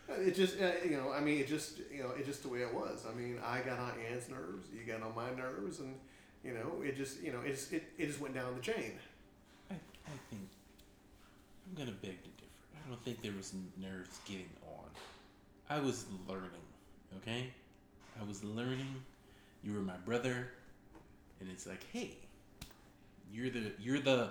[0.09, 2.61] It just, uh, you know, I mean, it just, you know, it just the way
[2.63, 3.05] it was.
[3.11, 5.95] I mean, I got on Ann's nerves, you got on my nerves, and
[6.45, 8.93] you know, it just, you know, it just, it, it just went down the chain.
[9.71, 10.49] I, I think
[11.67, 12.77] I'm gonna beg to differ.
[12.85, 14.91] I don't think there was nerves getting on.
[15.71, 16.51] I was learning,
[17.19, 17.53] okay?
[18.21, 19.03] I was learning.
[19.63, 20.49] You were my brother,
[21.41, 22.17] and it's like, hey,
[23.33, 24.31] you're the you're the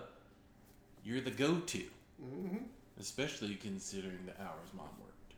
[1.03, 1.83] you're the go-to,
[2.19, 2.57] hmm
[2.99, 5.33] especially considering the hours mom worked.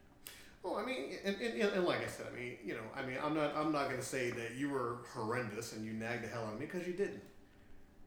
[0.64, 3.18] Well, I mean, and, and, and like I said, I mean, you know, I mean,
[3.24, 6.28] I'm not, I'm not going to say that you were horrendous and you nagged the
[6.28, 7.22] hell out of me because you didn't.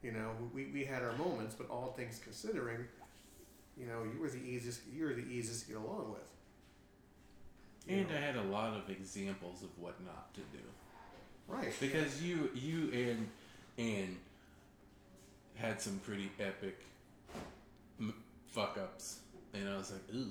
[0.03, 2.85] You know, we, we had our moments, but all things considering,
[3.79, 6.29] you know, you were the easiest, you were the easiest to get along with.
[7.87, 8.17] You And know?
[8.17, 10.63] I had a lot of examples of what not to do.
[11.49, 11.73] right.
[11.81, 13.29] Because you you and
[13.79, 14.17] and
[15.57, 16.79] had some pretty epic
[18.01, 18.15] m-
[18.49, 19.21] fuck ups,
[19.55, 20.31] and I was like, ooh,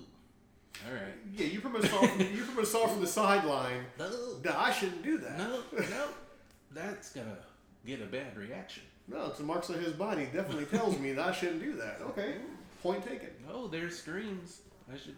[0.87, 1.13] all right.
[1.35, 3.85] Yeah, you pretty much saw from, you pretty much saw from the sideline.
[3.99, 5.37] No, that I shouldn't do that.
[5.37, 6.05] no, no,
[6.71, 7.37] that's gonna
[7.85, 8.83] get a bad reaction.
[9.07, 11.99] No, it's the marks on his body definitely tells me that I shouldn't do that.
[12.01, 12.35] Okay,
[12.83, 13.29] point taken.
[13.47, 14.61] No, there's screams.
[14.93, 15.15] I should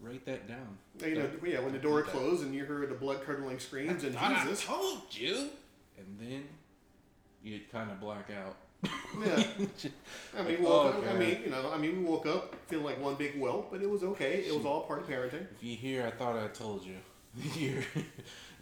[0.00, 0.78] write that down.
[1.00, 4.16] You know, yeah, when the door closed and you heard the blood curdling screams and
[4.16, 4.64] I Jesus.
[4.64, 5.48] told you.
[5.98, 6.44] And then
[7.42, 8.56] you'd kind of black out.
[9.24, 9.42] Yeah.
[10.38, 12.84] I mean, we Oh, up, I mean, you know, I mean, we woke up feeling
[12.84, 14.44] like one big whelp, but it was okay.
[14.46, 15.46] It was all part of parenting.
[15.56, 16.96] If you hear, I thought I told you.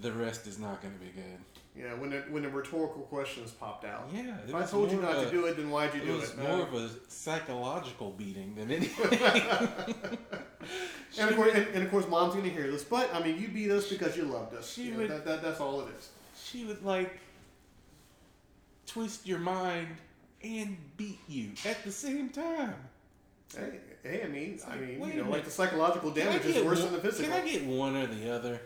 [0.01, 1.39] The rest is not going to be good.
[1.77, 4.09] Yeah, when the, when the rhetorical questions popped out.
[4.15, 6.13] Yeah, If I told you not of to do it, then why'd you do It
[6.13, 6.39] do was it?
[6.39, 9.19] more Uh, of a psychological beating than anything.
[11.19, 13.49] and, of course, and, and of course, mom's gonna hear this, but I mean, you
[13.49, 14.73] beat us because you loved us.
[14.73, 16.11] She You know, would- that, that, that's all it is.
[16.41, 17.19] she would like
[18.87, 19.89] twist your mind
[20.43, 22.75] and beat you at the same time.
[23.57, 26.83] Hey, hey, I mean, I mean, you a know, like the psychological damage is worse
[26.83, 27.33] one- than the physical.
[27.33, 28.61] Can I get one or the other?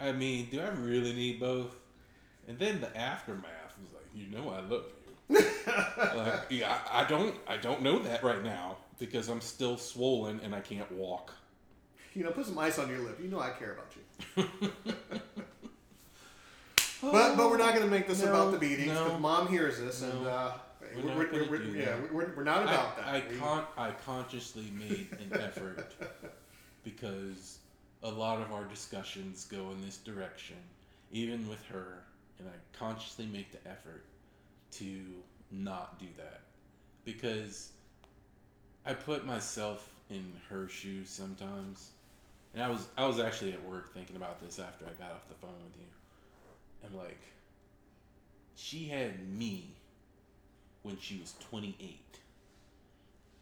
[0.00, 1.74] I mean, do I really need both?
[2.48, 4.84] And then the aftermath was like, you know, I love
[5.28, 5.36] you.
[6.16, 10.40] like, yeah, I, I don't, I don't know that right now because I'm still swollen
[10.42, 11.34] and I can't walk.
[12.14, 13.18] You know, put some ice on your lip.
[13.22, 13.92] You know I care about
[14.36, 14.70] you.
[17.00, 19.16] But but we're not going to make this No, about the beatings no.
[19.20, 20.50] mom hears this, and uh,
[20.96, 22.12] We're we're, not we're, we're, yeah, that.
[22.12, 23.06] we're, we're not about that.
[23.06, 25.92] I, I, We- con- I consciously made an effort
[26.84, 27.58] because
[28.02, 30.56] a lot of our discussions go in this direction,
[31.12, 32.02] even with her,
[32.38, 34.04] and I consciously make the effort
[34.72, 35.04] to
[35.50, 36.40] not do that
[37.04, 37.70] because
[38.84, 41.90] I put myself in her shoes sometimes.
[42.54, 45.28] And I was I was actually at work thinking about this after I got off
[45.28, 45.86] the phone with you.
[46.86, 47.20] I'm like
[48.56, 49.70] she had me
[50.82, 51.98] when she was 28.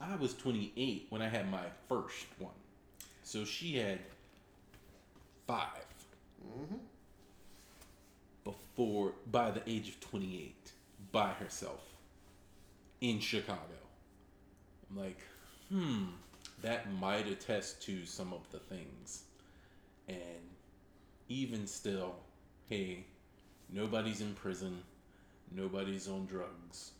[0.00, 2.50] I was 28 when I had my first one.
[3.22, 4.00] So she had
[5.46, 5.68] 5
[6.44, 6.80] Mhm.
[8.76, 10.72] Before by the age of 28
[11.10, 11.80] by herself
[13.00, 13.58] in Chicago.
[14.90, 15.18] I'm like,
[15.70, 16.04] hmm,
[16.62, 19.22] that might attest to some of the things.
[20.08, 20.18] And
[21.28, 22.16] even still,
[22.68, 23.04] hey,
[23.72, 24.82] nobody's in prison,
[25.50, 26.92] nobody's on drugs.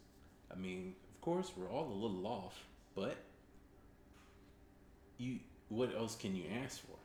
[0.51, 3.17] I mean, of course, we're all a little off, but
[5.19, 6.97] you, what else can you ask for?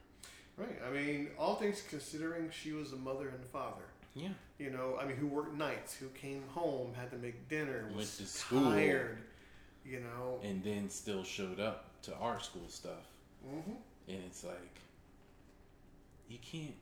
[0.57, 0.79] Right.
[0.87, 3.83] I mean, all things considering, she was a mother and father.
[4.13, 7.83] Yeah, You know, I mean, who worked nights, who came home, had to make dinner,
[7.85, 8.63] Went was to school.
[8.71, 9.19] tired.
[9.85, 10.39] You know.
[10.43, 13.07] and then still showed up to our school stuff.
[13.43, 13.71] hmm
[14.07, 14.79] and it's like
[16.27, 16.73] you can't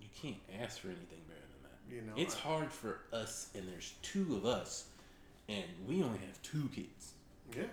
[0.00, 1.94] you can't ask for anything better than that.
[1.94, 2.12] You know.
[2.16, 4.86] It's I- hard for us, and there's two of us,
[5.48, 7.12] and we only have two kids.
[7.56, 7.64] yeah.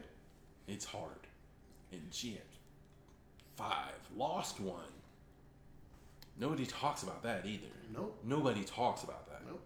[0.67, 1.26] It's hard,
[1.91, 2.41] and she had
[3.56, 4.84] five, lost one.
[6.39, 7.67] Nobody talks about that either.
[7.93, 8.17] Nope.
[8.23, 9.41] Nobody talks about that.
[9.47, 9.62] Nope.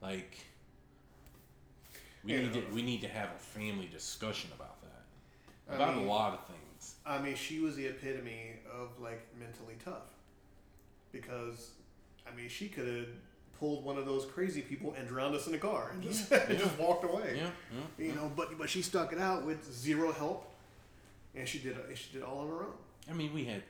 [0.00, 0.38] Like
[2.24, 5.72] we need to we need to have a family discussion about that.
[5.72, 6.58] I About mean- a lot of things.
[7.06, 10.08] I mean, she was the epitome of like mentally tough.
[11.12, 11.70] Because,
[12.26, 13.06] I mean, she could have
[13.58, 16.38] pulled one of those crazy people and drowned us in a car and just, Yeah,
[16.48, 17.34] and just walked away.
[17.36, 17.50] Yeah,
[17.98, 18.06] yeah.
[18.06, 20.52] You know, but but she stuck it out with zero help,
[21.34, 21.76] and she did.
[21.94, 22.72] She did all on her own.
[23.10, 23.62] I mean, we had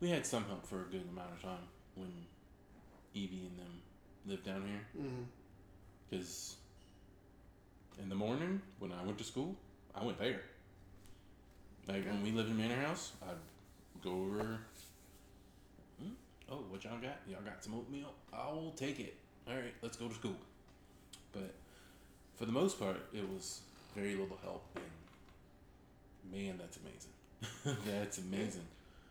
[0.00, 2.10] we had some help for a good amount of time when
[3.14, 3.72] Evie and them
[4.26, 5.02] lived down here.
[5.04, 5.22] Mm-hmm.
[6.10, 6.56] Because
[8.02, 9.54] in the morning when I went to school,
[9.94, 10.40] I went there.
[11.88, 14.58] Like when we lived in Manor House, I'd go over.
[16.00, 16.10] "Hmm,
[16.50, 17.18] Oh, what y'all got?
[17.28, 18.12] Y'all got some oatmeal?
[18.32, 19.14] I'll take it.
[19.48, 20.36] All right, let's go to school.
[21.32, 21.52] But
[22.36, 23.60] for the most part, it was
[23.94, 27.78] very little help, and man, that's amazing.
[27.86, 28.66] that's amazing.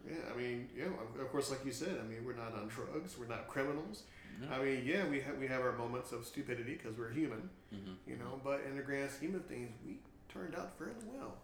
[0.07, 2.67] Yeah, I mean, yeah, of- of course, like you said, I mean, we're not on
[2.67, 4.03] drugs, we're not criminals.
[4.41, 4.55] Yeah.
[4.55, 7.95] I mean, yeah, we have we have our moments of stupidity because we're human, Mhm.
[8.07, 8.41] you know.
[8.43, 11.37] But in the grand scheme of things, we turned out fairly well,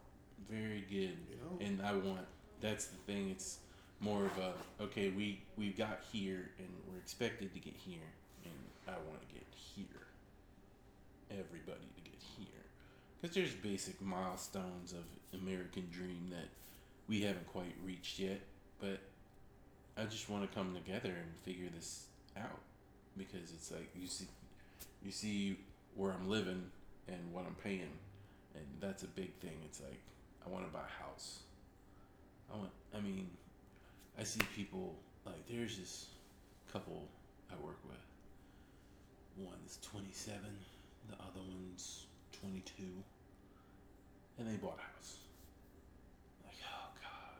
[0.49, 1.17] Very good.
[1.29, 1.57] you know.
[1.61, 2.25] and I want
[2.61, 3.29] that's the thing.
[3.29, 3.59] It's
[4.01, 5.09] more of a okay.
[5.11, 8.09] We we got here, and we're expected to get here,
[8.43, 8.53] and
[8.87, 9.85] I want to get here.
[11.31, 12.65] Everybody to get here,
[13.21, 15.03] because there's basic milestones of
[15.39, 16.49] American dream that
[17.09, 18.39] we haven't quite reached yet.
[18.79, 18.99] But
[19.97, 22.05] I just want to come together and figure this
[22.37, 22.59] out
[23.17, 24.27] because it's like you see,
[25.03, 25.57] you see
[25.95, 26.63] where I'm living
[27.07, 27.91] and what I'm paying,
[28.55, 29.57] and that's a big thing.
[29.65, 29.99] It's like
[30.45, 31.39] I want to buy a house.
[32.53, 32.69] I want.
[32.95, 33.27] I mean,
[34.19, 34.95] I see people
[35.25, 36.07] like there's this
[36.71, 37.07] couple
[37.51, 37.97] I work with.
[39.45, 40.41] One's 27,
[41.09, 42.05] the other one's
[42.41, 42.83] 22,
[44.37, 45.17] and they bought a house.
[46.45, 47.39] Like, oh god,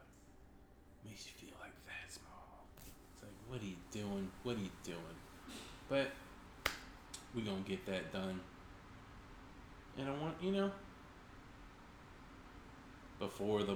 [1.10, 2.66] makes you feel like that small.
[2.86, 4.30] It's like, what are you doing?
[4.44, 5.18] What are you doing?
[5.90, 6.12] But
[7.36, 8.40] we gonna get that done.
[9.98, 10.72] And I want you know
[13.20, 13.76] before the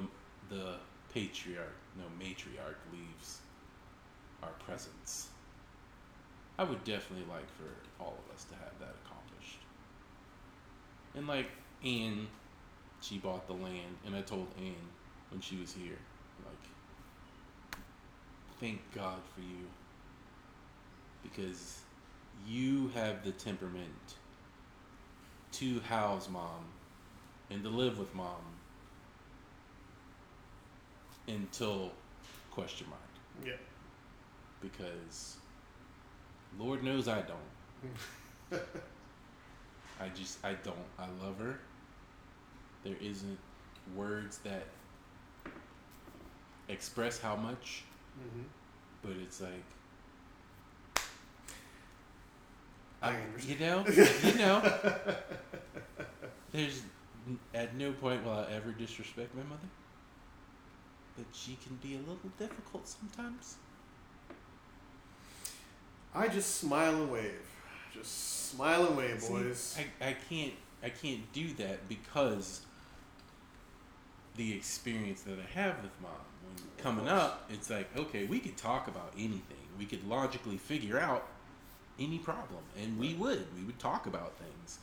[0.50, 0.76] the
[1.13, 3.39] patriarch no matriarch leaves
[4.41, 5.30] our presence.
[6.58, 9.60] I would definitely like for all of us to have that accomplished.
[11.15, 11.50] And like
[11.84, 12.28] Anne,
[13.02, 14.88] she bought the land, and I told Anne
[15.30, 15.98] when she was here,
[18.63, 19.67] thank God for you.
[21.21, 21.82] Because
[22.47, 24.15] you have the temperament
[25.52, 26.63] to house mom
[27.49, 28.41] and to live with mom
[31.28, 31.91] until
[32.52, 33.54] question mark Yeah.
[34.62, 35.38] because
[36.58, 38.62] Lord knows I don't.
[40.02, 40.76] I just I don't.
[40.97, 41.60] I love her.
[42.84, 43.39] There isn't
[43.95, 44.67] words that
[46.69, 47.84] express how much,
[48.15, 48.43] hmm
[49.02, 49.63] but it's like
[53.02, 53.60] I understand.
[53.60, 53.84] you know,
[54.23, 55.15] you know.
[56.52, 56.84] There's
[57.54, 59.67] at no point will I ever disrespect my mother,
[61.17, 63.56] but she can be a little difficult sometimes.
[66.13, 67.41] I just smile and wave.
[67.93, 69.78] Just smile and wave, See, boys.
[70.02, 72.62] I, I can't I can't do that because
[74.36, 76.12] the experience that I have with mom
[76.78, 79.58] coming up, it's like okay, we could talk about anything.
[79.78, 81.28] We could logically figure out
[82.00, 83.46] any problem, and we would.
[83.58, 84.80] We would talk about things,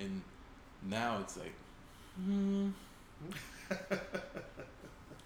[0.00, 0.22] and
[0.88, 1.54] now it's like,
[2.16, 2.68] hmm,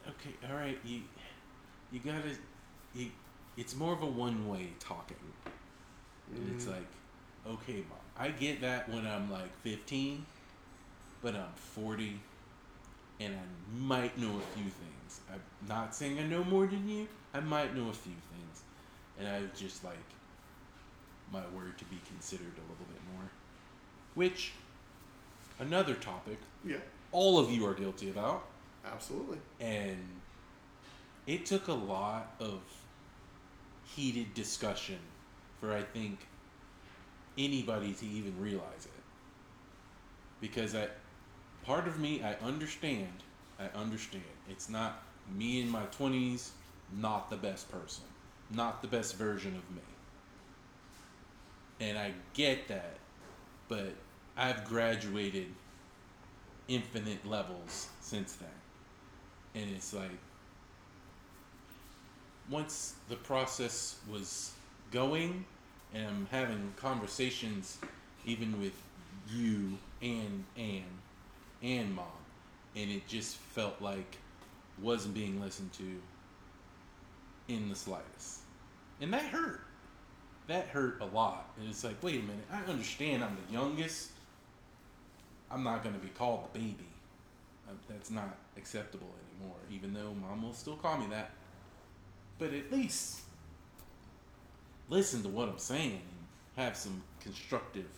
[0.09, 1.01] okay, all right, you
[1.93, 2.31] you gotta
[2.95, 3.11] you.
[3.57, 5.17] It's more of a one way talking.
[6.35, 6.73] And it's Mhm.
[6.73, 6.87] like,
[7.47, 10.27] okay, mom, I get that when I'm like 15,
[11.23, 12.21] but I'm 40
[13.21, 14.98] and I might know a few things.
[15.33, 18.63] I'm not saying I know more than you, I might know a few things.
[19.19, 19.97] And I just like
[21.33, 23.31] my word to be considered a little bit more.
[24.15, 24.53] Which,
[25.59, 26.77] another topic, yeah,
[27.13, 28.45] all of you are guilty about.
[28.91, 29.39] absolutely.
[29.61, 29.99] And
[31.27, 32.61] it took a lot of
[33.85, 34.99] heated discussion
[35.61, 36.27] for I think
[37.37, 39.03] anybody to even realize it.
[40.41, 40.89] Because I
[41.65, 43.23] part of me I understand.
[43.59, 44.25] I understand.
[44.49, 45.03] It's not
[45.37, 46.51] me in my 20s
[46.97, 48.05] not the best person.
[48.51, 49.83] Not the best version of me.
[51.81, 52.97] And I get that.
[53.69, 53.95] But
[54.37, 55.49] I've graduated
[56.67, 58.49] infinite levels since then.
[59.55, 60.11] And it's like
[62.51, 64.53] once the process was
[64.91, 65.45] going
[65.93, 67.79] and I'm having conversations
[68.25, 68.73] even with
[69.31, 70.85] you and Anne
[71.63, 72.07] and mom
[72.79, 74.17] and it just felt like
[74.81, 76.01] wasn't being listened to
[77.53, 78.41] in the slightest.
[79.01, 79.61] And that hurt.
[80.47, 81.51] That hurt a lot.
[81.59, 84.11] And it's like, wait a minute, I understand I'm the youngest.
[85.51, 86.87] I'm not gonna be called the baby.
[87.69, 91.33] Uh, That's not acceptable anymore, even though mom will still call me that
[92.39, 93.21] but at least
[94.89, 96.01] listen to what I'm saying
[96.57, 97.89] and have some constructive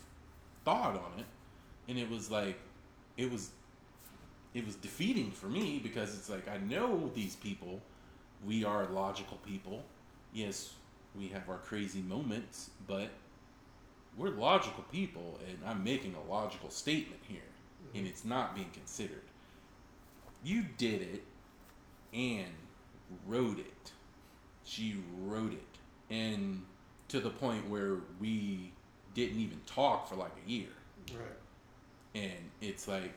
[0.64, 1.26] thought on it.
[1.88, 2.58] And it was like,
[3.16, 3.50] it was,
[4.54, 7.80] it was defeating for me because it's like I know these people.
[8.44, 9.82] We are logical people.
[10.32, 10.72] Yes,
[11.18, 13.10] we have our crazy moments, but
[14.16, 17.42] we're logical people, and I'm making a logical statement here,
[17.94, 18.10] and mm-hmm.
[18.10, 19.22] it's not being considered.
[20.42, 21.22] You did it
[22.14, 22.46] and
[23.26, 23.92] wrote it
[24.64, 26.62] she wrote it and
[27.08, 28.72] to the point where we
[29.14, 30.68] didn't even talk for like a year
[31.12, 32.22] Right.
[32.22, 33.12] and it's like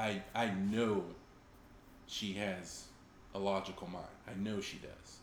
[0.00, 1.04] i i know
[2.06, 2.86] she has
[3.34, 4.04] a logical mind.
[4.26, 5.18] I know she does.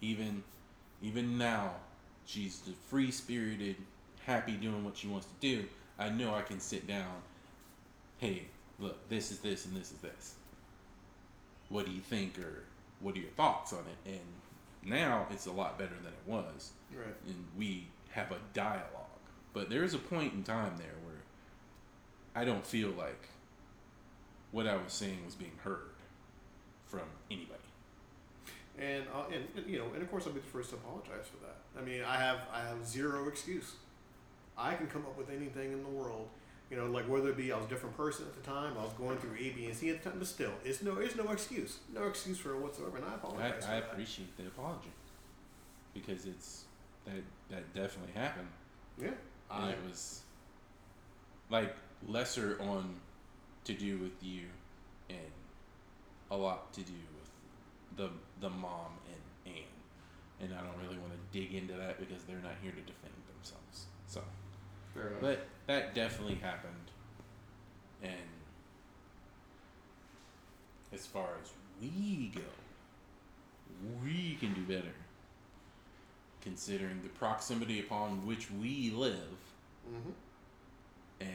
[0.00, 0.42] Even
[1.02, 1.70] even now
[2.26, 3.76] she's the free spirited
[4.26, 5.64] happy doing what she wants to do.
[5.98, 7.22] I know i can sit down
[8.18, 8.46] hey
[8.78, 10.34] look this is this and this is this.
[11.68, 12.64] What do you think or
[13.00, 14.10] what are your thoughts on it?
[14.10, 16.72] And now it's a lot better than it was.
[16.92, 17.14] Right.
[17.26, 18.90] and we have a dialogue.
[19.52, 21.22] But there is a point in time there where
[22.34, 23.28] I don't feel like
[24.54, 25.90] what I was saying was being heard
[26.86, 27.58] from anybody.
[28.78, 31.44] and, uh, and you know, and of course, I'll be the first to apologize for
[31.44, 31.56] that.
[31.76, 33.72] I mean, I have I have zero excuse.
[34.56, 36.28] I can come up with anything in the world,
[36.70, 38.84] you know, like whether it be I was a different person at the time, I
[38.84, 41.16] was going through A, B, and C at the time, but still, it's no, it's
[41.16, 43.64] no excuse, no excuse for it whatsoever, and I I, apologize.
[43.64, 43.92] I for that.
[43.92, 44.92] appreciate the apology
[45.92, 46.64] because it's
[47.06, 48.48] that that definitely happened.
[49.02, 49.10] Yeah,
[49.50, 50.20] I was
[51.50, 51.74] like
[52.06, 52.94] lesser on
[53.64, 54.42] to do with you
[55.08, 55.18] and
[56.30, 58.10] a lot to do with the
[58.40, 59.62] the mom and Anne.
[60.40, 63.14] And I don't really want to dig into that because they're not here to defend
[63.34, 63.86] themselves.
[64.06, 64.20] So,
[64.92, 65.20] fair enough.
[65.20, 66.90] but that definitely happened.
[68.02, 68.12] And
[70.92, 71.50] as far as
[71.80, 72.42] we go,
[74.04, 74.94] we can do better.
[76.42, 79.38] Considering the proximity upon which we live
[79.88, 80.10] hmm
[81.20, 81.30] and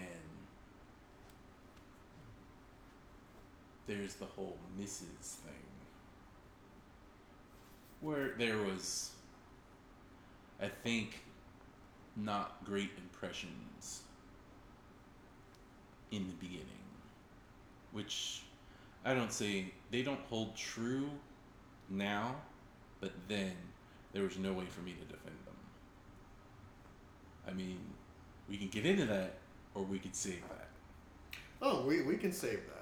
[3.89, 5.37] there's the whole Mrs.
[5.43, 5.65] thing
[8.01, 9.09] where there was
[10.61, 11.21] I think
[12.15, 14.01] not great impressions
[16.11, 16.65] in the beginning
[17.91, 18.43] which
[19.03, 21.09] I don't say they don't hold true
[21.89, 22.35] now
[23.01, 23.53] but then
[24.13, 25.55] there was no way for me to defend them
[27.47, 27.79] I mean
[28.47, 29.33] we can get into that
[29.73, 30.69] or we could save that
[31.61, 32.78] Oh, we, we can save that.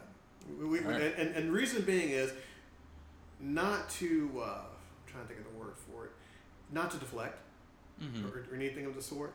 [0.59, 1.01] We, we, Alright.
[1.01, 2.31] and, and, and reason being is
[3.39, 6.11] not to, uh, I'm trying to think of the word for it,
[6.71, 7.37] not to deflect
[8.01, 8.25] mm-hmm.
[8.25, 9.33] or, or anything of the sort.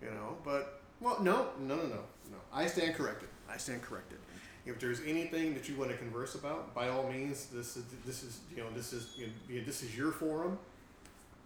[0.00, 2.00] You know, but, well, no, no, no, no,
[2.30, 2.38] no.
[2.52, 3.28] I stand corrected.
[3.48, 4.18] I stand corrected.
[4.66, 8.22] If there's anything that you want to converse about, by all means, this is, this
[8.22, 10.58] is, you know, this is, you know, this is your forum.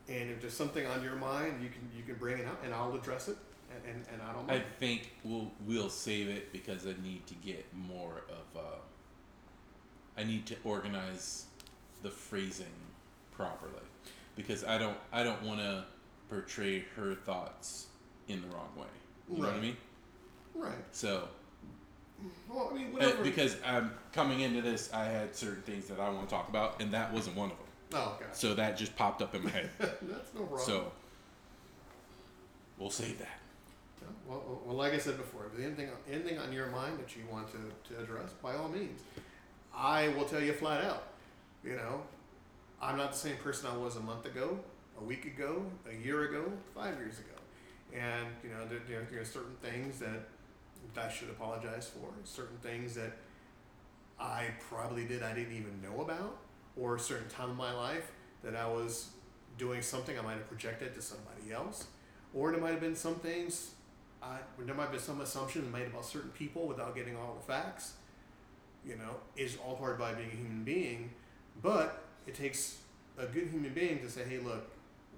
[0.09, 2.73] And if there's something on your mind, you can, you can bring it out and
[2.73, 3.37] I'll address it.
[3.75, 4.55] And, and, and I don't Know.
[4.55, 8.79] I think we'll we'll save it because I need to get more of uh
[10.17, 11.47] I need to organize
[12.03, 12.67] the phrasing
[13.33, 13.73] properly
[14.37, 15.85] because I don't I don't want to
[16.29, 17.87] portray her thoughts
[18.29, 18.87] in the wrong way.
[19.31, 19.63] You know what I Right.
[19.63, 19.77] mean?
[20.55, 20.75] right.
[20.93, 21.29] So
[22.49, 23.23] Well, I mean, whatever.
[23.23, 26.81] because I'm coming into this, I had certain things that I want to talk about,
[26.81, 27.67] and that wasn't one of them.
[27.95, 28.31] oh, okay.
[28.33, 29.71] So that just popped up in my head.
[29.79, 30.61] That's no problem.
[30.61, 30.93] so
[32.79, 33.39] we'll save that.
[34.29, 37.49] Well, well, like I said before, if anything, anything on your mind that you want
[37.53, 39.01] to, to address, by all means,
[39.75, 41.05] I will tell you flat out.
[41.65, 42.03] You know,
[42.83, 44.59] I'm not the same person I was a month ago,
[45.01, 47.39] a week ago, a year ago, five years ago,
[47.95, 50.29] and you know, there, there, there are certain things that
[50.97, 53.13] I should apologize for, certain things that
[54.19, 56.39] I probably did I didn't even know about,
[56.77, 58.11] or a certain time in my life
[58.43, 59.11] that I was
[59.59, 61.87] doing something I might have projected to somebody else,
[62.35, 63.73] or there might have been some things
[64.27, 67.95] I, there might be some assumptions made about certain people without getting all the facts.
[68.85, 71.11] You know, is all part by being a human being,
[71.63, 72.79] but it takes
[73.19, 74.69] a good human being to say, "Hey, look,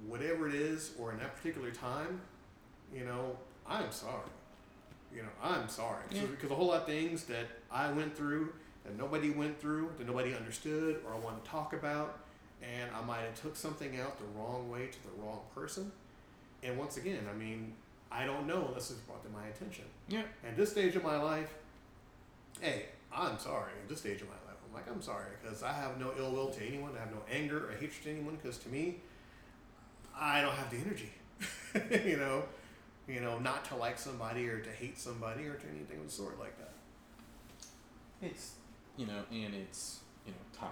[0.07, 2.21] whatever it is, or in that particular time,
[2.95, 3.37] you know,
[3.67, 4.31] I'm sorry.
[5.15, 6.21] You know, I'm sorry Yeah.
[6.23, 8.53] because, because a whole lot of things that I went through
[8.85, 12.21] that nobody went through, that nobody understood or I wanted to talk about,
[12.63, 15.93] and I might have took something out the wrong way to the wrong person.
[16.63, 17.75] And once again, I mean,
[18.11, 19.85] I don't know unless it's brought to my attention.
[20.09, 20.23] Yeah.
[20.47, 21.53] At this stage of my life,
[22.61, 23.73] hey, I'm sorry.
[23.83, 26.33] At this stage of my life, I'm like, I'm sorry because I have no ill
[26.33, 26.93] will to anyone.
[26.97, 28.97] I have no anger or hatred to anyone because to me,
[30.19, 31.13] I don't have the energy.
[32.09, 32.45] you know,
[33.07, 36.13] you know, not to like somebody or to hate somebody or to anything of the
[36.13, 36.73] sort like that.
[38.21, 38.53] It's
[38.97, 40.71] you know, and it's you know time.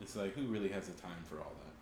[0.00, 1.73] It's like who really has the time for all that?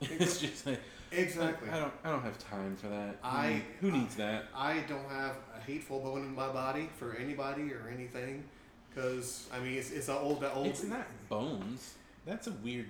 [0.00, 0.80] It's just like
[1.12, 1.70] Exactly.
[1.70, 3.18] I don't I don't have time for that.
[3.22, 4.46] I- who needs that?
[4.54, 8.44] I don't have a hateful bone in my body for anybody or anything,
[8.90, 10.66] because I mean it's it's an old that old.
[10.66, 11.94] It's not bones.
[12.26, 12.88] That's a weird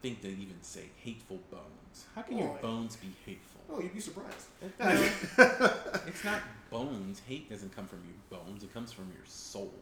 [0.00, 0.84] thing to even say.
[1.04, 2.06] Hateful bones.
[2.14, 3.60] How can your bones be hateful?
[3.68, 4.46] Oh, you'd be surprised.
[6.06, 7.20] It's not bones.
[7.26, 8.62] Hate doesn't come from your bones.
[8.62, 9.72] It comes from your soul.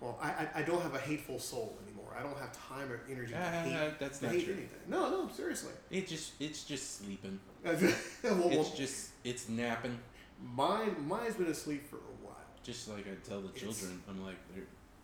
[0.00, 2.16] Well, I, I, I don't have a hateful soul anymore.
[2.18, 4.54] I don't have time or energy to Ah, hate, that's to not hate true.
[4.54, 4.78] anything.
[4.88, 5.72] No, no, seriously.
[5.90, 7.38] It just it's just sleeping.
[7.64, 7.76] well,
[8.24, 9.98] well, It's just it's napping.
[10.42, 12.36] mine, mine's been asleep for a while.
[12.62, 14.36] Just like I tell the It's- children, I'm like,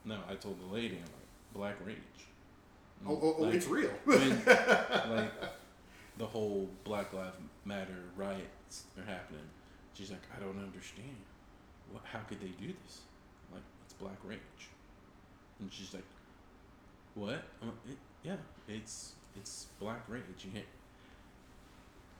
[0.04, 1.96] no, I told the lady, I'm like, black rage.
[3.06, 3.90] Oh, oh, oh Like, it's real.
[4.04, 5.30] when, like
[6.18, 7.36] the whole Black Lives
[7.66, 9.42] Matter riots are happening.
[9.92, 11.16] She's like, I don't understand.
[11.92, 12.02] What?
[12.10, 13.00] How could they do this?
[13.48, 14.38] I'm like, it's black rage.
[15.60, 16.04] And she's like,
[17.14, 17.42] what?
[17.62, 18.36] Like, it, yeah,
[18.68, 20.22] it's it's black rage.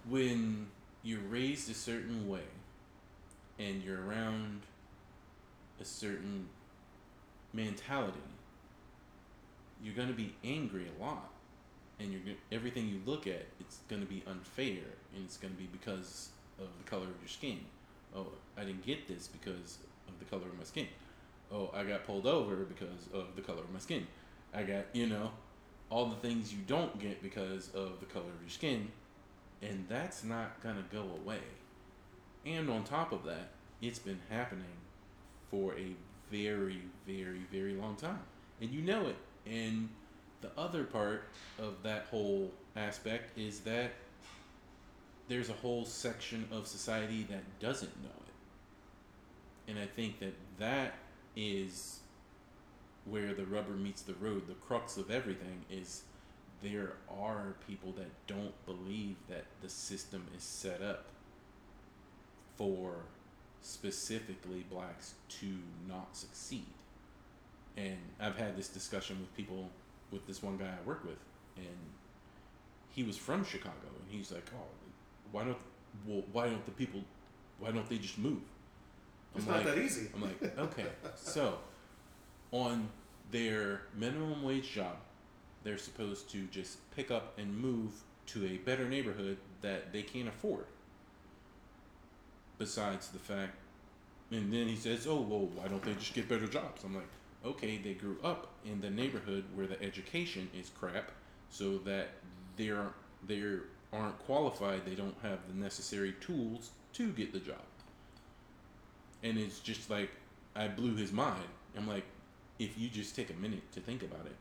[0.09, 0.69] When
[1.03, 2.49] you're raised a certain way,
[3.59, 4.63] and you're around
[5.81, 6.49] a certain
[7.53, 8.19] mentality,
[9.83, 11.31] you're gonna be angry a lot
[11.99, 14.85] and you're go- everything you look at, it's to be unfair,
[15.15, 17.61] and it's to be because of the color of your skin.
[18.15, 18.27] Oh,
[18.57, 19.79] I didn't get this because
[20.09, 20.87] of the color of my skin.
[21.53, 24.07] Oh, I got pulled over because of the color of my skin.
[24.53, 25.31] I got you know
[25.91, 28.89] all the things you don't get because of the color of your skin,
[29.63, 31.41] and that's not gonna go away.
[32.45, 33.51] And on top of that,
[33.83, 34.65] it's been happening
[35.51, 35.95] for a
[36.31, 38.21] very, very, very long time.
[38.61, 39.17] And you know it.
[39.47, 39.89] And
[40.41, 41.25] the other part
[41.59, 43.93] of that whole aspect is that
[45.29, 49.71] there's a whole section of society that doesn't know it.
[49.71, 50.95] And I think that that
[51.37, 52.01] is
[53.05, 54.49] where the rubber meets the road.
[54.49, 56.03] The crux of everything is
[56.63, 61.05] there are people that don't believe that the system is set up
[62.57, 62.97] for
[63.61, 65.47] specifically blacks to
[65.87, 66.67] not succeed.
[67.77, 69.69] And I've had this discussion with people,
[70.11, 71.19] with this one guy I work with,
[71.57, 71.77] and
[72.89, 74.69] he was from Chicago, and he's like, "Oh,
[75.31, 75.59] why don't
[76.07, 77.05] well, why don't the people,
[77.59, 78.41] why don't they just move?"
[79.35, 80.09] I'm It's like, not that easy.
[80.15, 81.59] I'm like, okay, so
[82.53, 82.89] on
[83.31, 84.97] their minimum wage job,
[85.63, 87.91] they're supposed to just pick up and move
[88.27, 90.65] to a better neighborhood that they can't afford.
[92.59, 93.55] Besides the fact,
[94.31, 96.83] and then he says, oh, well, why don't they just get better jobs?
[96.85, 97.09] I'm like,
[97.45, 101.13] okay, they grew up in the neighborhood where the education is crap,
[101.51, 102.09] so that
[102.57, 102.89] they're,
[103.27, 103.43] they
[103.93, 107.63] aren't qualified, they don't have the necessary tools to get the job.
[109.23, 110.11] And it's just like,
[110.55, 111.45] I blew his mind.
[111.77, 112.05] I'm like,
[112.59, 114.37] if you just take a minute to think about it,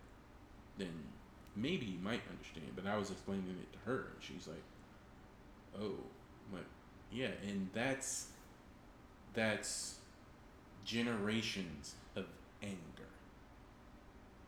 [0.77, 0.91] then
[1.55, 2.71] maybe you might understand.
[2.75, 4.63] But I was explaining it to her, and she's like,
[5.79, 5.95] "Oh,
[6.51, 6.63] but
[7.11, 8.27] yeah," and that's
[9.33, 9.95] that's
[10.85, 12.25] generations of
[12.61, 12.77] anger.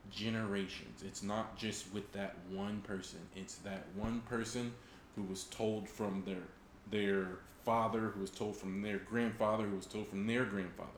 [0.10, 1.04] Generations.
[1.06, 3.20] It's not just with that one person.
[3.36, 4.74] It's that one person
[5.16, 6.44] who was told from their
[6.92, 10.90] their father, who was told from their grandfather, who was told from their grandfather.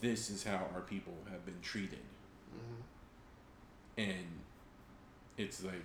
[0.00, 2.00] This is how our people have been treated.
[2.52, 2.82] Hmm
[3.98, 4.40] and
[5.36, 5.82] it's like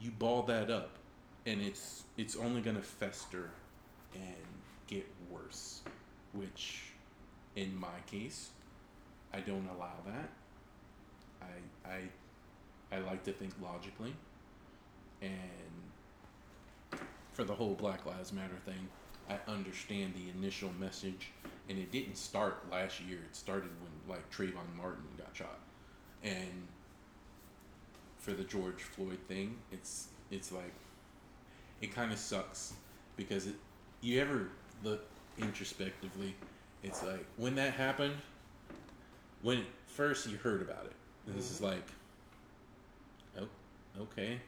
[0.00, 0.96] you ball that up
[1.46, 3.50] and it's it's only going to fester
[4.14, 4.34] and
[4.86, 5.82] get worse
[6.32, 6.84] which
[7.54, 8.50] in my case
[9.32, 10.30] i don't allow that.
[11.42, 14.14] I i i like to think logically
[15.22, 15.30] and
[17.40, 18.88] for the whole black lives matter thing
[19.28, 21.30] i understand the initial message
[21.70, 23.18] and it didn't start last year.
[23.24, 25.60] It started when like Trayvon Martin got shot.
[26.24, 26.66] And
[28.18, 30.74] for the George Floyd thing, it's it's like
[31.80, 32.74] it kind of sucks
[33.16, 33.54] because it
[34.00, 34.48] you ever
[34.82, 35.04] look
[35.38, 36.34] introspectively,
[36.82, 38.16] it's like when that happened,
[39.42, 40.92] when first you heard about it,
[41.28, 41.66] this is mm-hmm.
[41.66, 41.86] like,
[43.38, 44.40] oh, okay.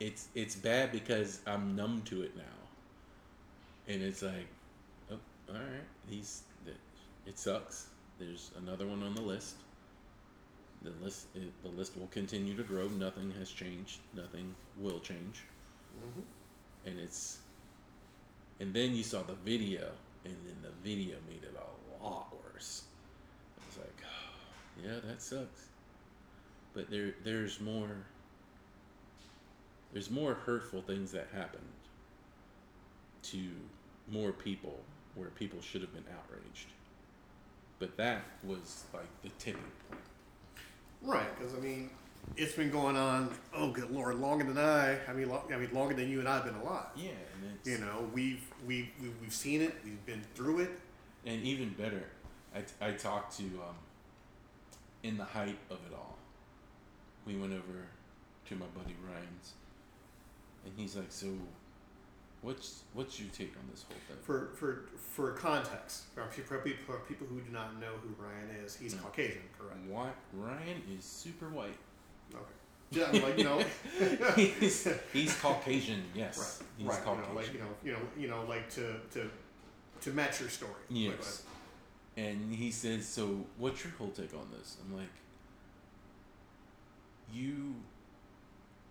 [0.00, 2.42] It's it's bad because I'm numb to it now,
[3.88, 4.46] and it's like,
[5.10, 5.18] oh,
[5.48, 6.42] all right, he's
[7.26, 7.88] it sucks.
[8.18, 9.56] There's another one on the list
[10.82, 12.88] the list it, the list will continue to grow.
[12.88, 13.98] Nothing has changed.
[14.14, 15.42] Nothing will change,
[16.00, 16.20] hmm
[16.86, 17.38] and it's
[18.60, 19.90] and then you saw the video,
[20.24, 22.82] and then the video made it a lot worse.
[23.56, 25.68] It was like, yeah, that sucks.
[26.74, 28.06] But there there's more.
[29.92, 31.62] There's more hurtful things that happened
[33.22, 33.38] to
[34.10, 34.78] more people
[35.14, 36.68] where people should have been outraged.
[37.78, 40.02] But that was like the tipping point.
[41.02, 41.90] Right, because I mean,
[42.36, 43.30] it's been going on.
[43.54, 44.98] Oh, good lord, longer than I.
[45.08, 46.86] I mean, lo- I mean, longer than you and I've been alive.
[46.96, 49.74] Yeah, and it's You know, we've we've we've, we've seen it.
[49.84, 50.70] We've been through it.
[51.24, 52.02] And even better,
[52.54, 53.76] I, I talked to, um,
[55.02, 56.16] in the height of it all,
[57.26, 57.86] we went over
[58.48, 59.52] to my buddy Ryan's,
[60.68, 61.26] and he's like, so,
[62.42, 64.16] what's what's your take on this whole thing?
[64.22, 68.76] For for for context, for people, for people who do not know who Ryan is,
[68.76, 69.02] he's No.
[69.02, 69.80] Caucasian, correct?
[69.88, 71.78] What Ryan is super white.
[72.34, 72.44] Okay.
[72.90, 73.62] Yeah, like you know,
[74.36, 76.62] he's, he's Caucasian, yes.
[76.78, 76.98] He's right.
[77.04, 79.30] You know, like you know, you know, you know, like to to
[80.02, 80.72] to match your story.
[80.88, 81.42] Yes.
[82.16, 84.76] And he says, So, what's your whole take on this?
[84.84, 85.10] I'm like,
[87.32, 87.74] You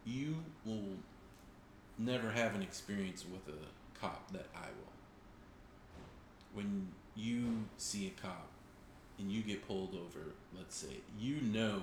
[0.05, 0.95] you will
[1.97, 4.93] never have an experience with a cop that I will.
[6.53, 8.49] When you see a cop
[9.19, 11.81] and you get pulled over, let's say, you know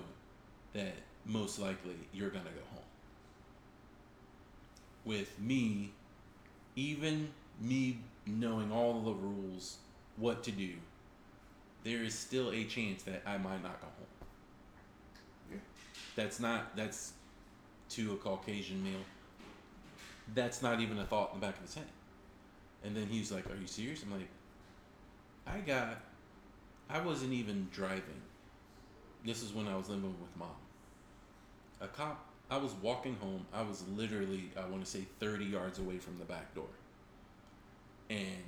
[0.72, 0.94] that
[1.24, 2.82] most likely you're gonna go home.
[5.04, 5.92] With me,
[6.76, 7.28] even
[7.60, 9.78] me knowing all the rules,
[10.16, 10.70] what to do,
[11.82, 14.28] there is still a chance that I might not go home.
[15.52, 15.58] Yeah.
[16.16, 17.12] That's not that's
[17.90, 19.04] to a Caucasian male.
[20.32, 21.86] That's not even a thought in the back of his head.
[22.82, 24.28] And then he's like, "Are you serious?" I'm like,
[25.46, 26.00] "I got,
[26.88, 28.22] I wasn't even driving.
[29.24, 30.48] This is when I was living with mom.
[31.80, 32.26] A cop.
[32.50, 33.46] I was walking home.
[33.52, 36.68] I was literally, I want to say, 30 yards away from the back door.
[38.10, 38.44] And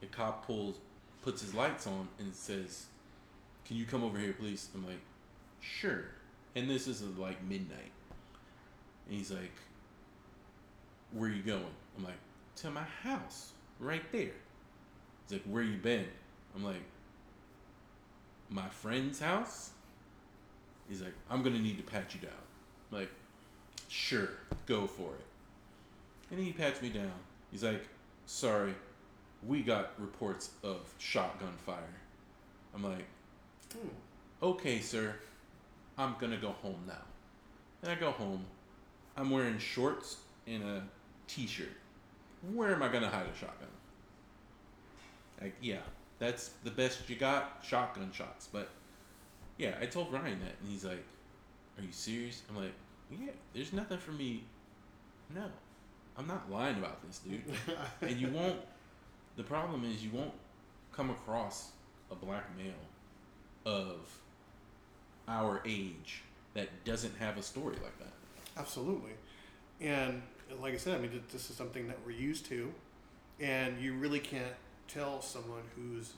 [0.00, 0.76] the cop pulls,
[1.22, 2.86] puts his lights on, and says,
[3.64, 5.00] "Can you come over here, please?" I'm like,
[5.60, 6.04] "Sure."
[6.54, 7.92] And this is like midnight.
[9.08, 9.52] And he's like,
[11.12, 12.18] "Where you going?" I'm like,
[12.56, 14.32] "To my house, right there."
[15.28, 16.08] He's like, "Where you been?"
[16.54, 16.82] I'm like,
[18.50, 19.70] "My friend's house."
[20.88, 22.42] He's like, "I'm gonna need to pat you down."
[22.90, 23.10] I'm like,
[23.88, 24.28] "Sure,
[24.66, 25.26] go for it."
[26.30, 27.12] And he pats me down.
[27.50, 27.86] He's like,
[28.26, 28.74] "Sorry,
[29.46, 31.94] we got reports of shotgun fire."
[32.74, 33.06] I'm like,
[33.72, 33.88] Hmm.
[34.42, 35.14] okay, sir,
[35.96, 37.04] I'm gonna go home now.
[37.82, 38.44] And I go home.
[39.16, 40.82] I'm wearing shorts and a
[41.34, 41.72] t-shirt.
[42.52, 43.68] Where am I gonna hide a shotgun?
[45.40, 45.78] Like, yeah,
[46.18, 48.48] that's the best you got, shotgun shots.
[48.52, 48.68] But
[49.58, 51.04] yeah, I told Ryan that, and he's like,
[51.78, 52.72] "Are you serious?" I'm like,
[53.10, 54.44] "Yeah, there's nothing for me.
[55.34, 55.46] No,
[56.16, 57.42] I'm not lying about this, dude."
[58.02, 58.60] and you won't.
[59.36, 60.34] The problem is you won't
[60.92, 61.70] come across
[62.10, 62.72] a black male
[63.64, 64.00] of
[65.28, 66.22] our age
[66.54, 68.12] that doesn't have a story like that.
[68.56, 69.12] Absolutely.
[69.80, 70.22] And
[70.60, 72.72] like I said, I mean, this is something that we're used to,
[73.40, 74.54] and you really can't
[74.88, 76.12] tell someone who's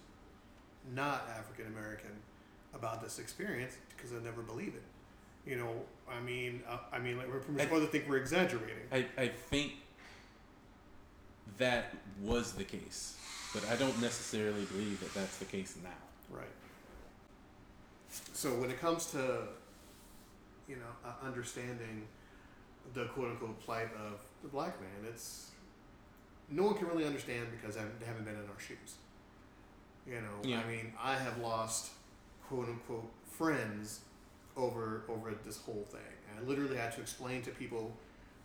[0.95, 2.11] not African American
[2.75, 4.83] about this experience because they'll never believe it.
[5.49, 5.73] You know,
[6.11, 8.85] I mean, uh, I mean, like we're we're I- to think we're exaggerating.
[8.93, 9.73] I, I think
[11.59, 13.17] that was the case,
[13.53, 15.91] but I don't necessarily believe that that's the case now.
[16.37, 16.47] Right.
[18.33, 19.43] So when it comes to,
[20.69, 22.07] you know, uh, understanding
[22.93, 25.51] the quote unquote plight of the black man, it's
[26.51, 28.97] no one can really understand because they haven't, haven't been in our shoes.
[30.07, 30.61] You know, Yeah.
[30.61, 31.93] I mean, I have lost
[32.47, 34.01] quote unquote friends
[34.57, 37.97] over over this whole thing, and I literally had to explain to people,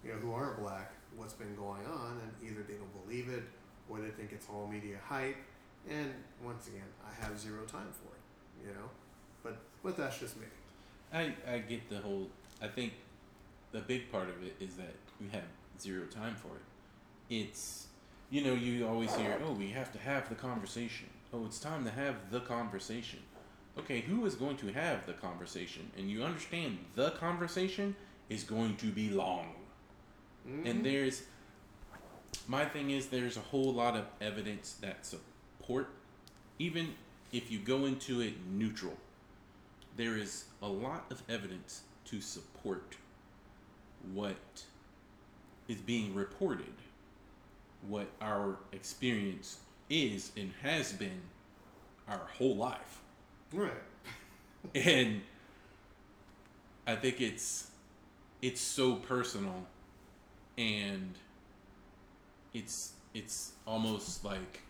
[0.03, 3.43] you know, who aren't black what's been going on, and either they don't believe it
[3.89, 5.35] or they think it's all media hype.
[5.89, 6.13] And
[6.43, 8.89] once again, I have zero time for it, you know.
[9.43, 10.45] But but that's just me.
[11.11, 12.29] I, I get the whole.
[12.61, 12.93] I think
[13.71, 15.43] the big part of it is that we have
[15.79, 17.41] zero time for it.
[17.41, 17.87] It's,
[18.29, 21.07] you know, you always hear, oh, we have to have the conversation.
[21.33, 23.19] Oh, it's time to have the conversation.
[23.77, 25.91] Okay, who is going to have the conversation?
[25.97, 27.95] And you understand the conversation
[28.27, 29.53] is going to be long.
[30.47, 30.65] Mhm.
[30.69, 31.23] And there's,
[32.47, 35.89] my thing is, there's a whole lot of evidence that support,
[36.57, 36.95] even
[37.31, 38.97] if you go into it neutral,
[39.95, 42.95] there is a lot of evidence to support
[44.13, 44.63] what
[45.67, 46.73] is being reported,
[47.87, 51.21] what our experience is and has been
[52.07, 52.99] our whole life.
[53.53, 53.73] right.
[54.75, 55.21] And
[56.85, 57.71] I think it's
[58.41, 59.65] it's so personal
[60.57, 61.15] and
[62.53, 64.61] it's it's almost like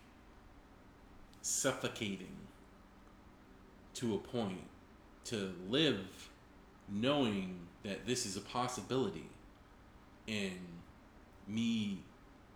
[1.42, 2.36] suffocating
[3.94, 4.62] to a point
[5.24, 6.29] to live
[6.90, 9.28] knowing that this is a possibility
[10.28, 10.58] and
[11.46, 11.98] me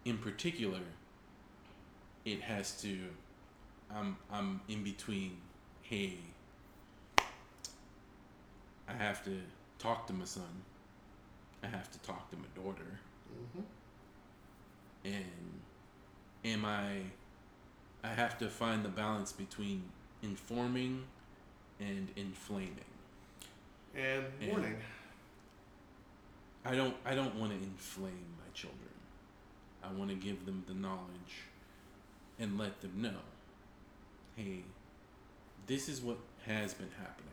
[0.05, 0.81] in particular
[2.25, 2.99] it has to
[3.95, 5.39] I'm I'm in between
[5.83, 6.19] hey
[8.87, 9.41] I have to
[9.79, 10.63] talk to my son.
[11.63, 13.01] I have to talk to my daughter.
[13.55, 13.63] Hmm
[15.05, 15.61] and
[16.45, 17.03] am I
[18.03, 19.85] I have to find the balance between
[20.23, 21.05] informing
[21.81, 22.94] and inflaming.
[23.95, 24.77] And And- warning.
[26.65, 28.81] I don't I don't want to inflame my children.
[29.83, 31.43] I want to give them the knowledge
[32.39, 33.21] and let them know,
[34.35, 34.65] hey,
[35.67, 36.17] this is what
[36.47, 37.29] has been happening.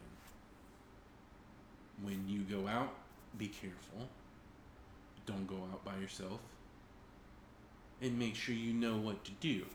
[2.04, 2.94] When you go out,
[3.38, 4.10] be careful.
[5.26, 6.40] Don't go out by yourself.
[8.02, 9.66] And make sure you know what to do.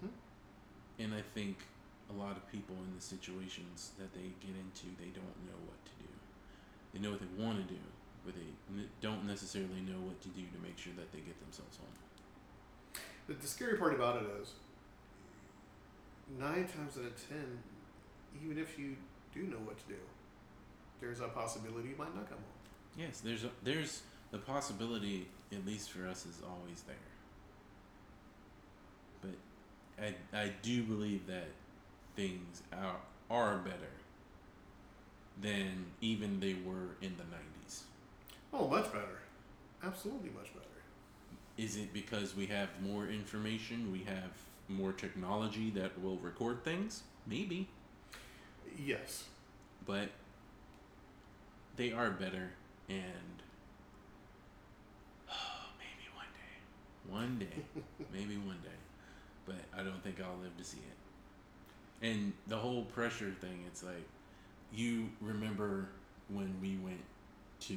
[0.00, 0.08] hmm
[0.98, 1.58] And I think
[2.08, 5.84] a lot of people in the situations that they get into, they don't know what
[5.84, 6.05] to do.
[6.96, 7.80] They know what they want to do,
[8.24, 11.76] but they don't necessarily know what to do to make sure that they get themselves
[11.76, 13.02] home.
[13.26, 14.52] The, the scary part about it is,
[16.38, 17.58] nine times out of ten,
[18.42, 18.96] even if you
[19.34, 20.00] do know what to do,
[20.98, 22.96] there's a possibility you might not come home.
[22.96, 26.96] Yes, there's a, there's the possibility, at least for us, is always there.
[29.20, 31.48] But I I do believe that
[32.14, 32.96] things are
[33.30, 33.92] are better
[35.40, 37.82] than even they were in the '90s.
[38.52, 39.20] Oh, much better.
[39.82, 40.66] Absolutely much better.
[41.56, 43.92] Is it because we have more information?
[43.92, 44.30] We have
[44.68, 47.02] more technology that will record things?
[47.26, 47.68] Maybe.
[48.78, 49.24] Yes.
[49.86, 50.10] But
[51.76, 52.50] they are better
[52.88, 53.42] and
[55.78, 56.56] maybe one day.
[57.08, 57.84] One day.
[58.12, 58.70] maybe one day.
[59.46, 62.06] But I don't think I'll live to see it.
[62.06, 64.06] And the whole pressure thing, it's like
[64.72, 65.88] you remember
[66.28, 67.02] when we went
[67.60, 67.76] to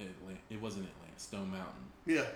[0.00, 1.84] Atlanta, it wasn't Atlanta, Stone Mountain.
[2.06, 2.26] Yeah.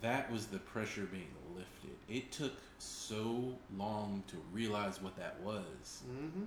[0.00, 1.96] That was the pressure being lifted.
[2.08, 6.02] It took so long to realize what that was.
[6.10, 6.44] Mm-hmm.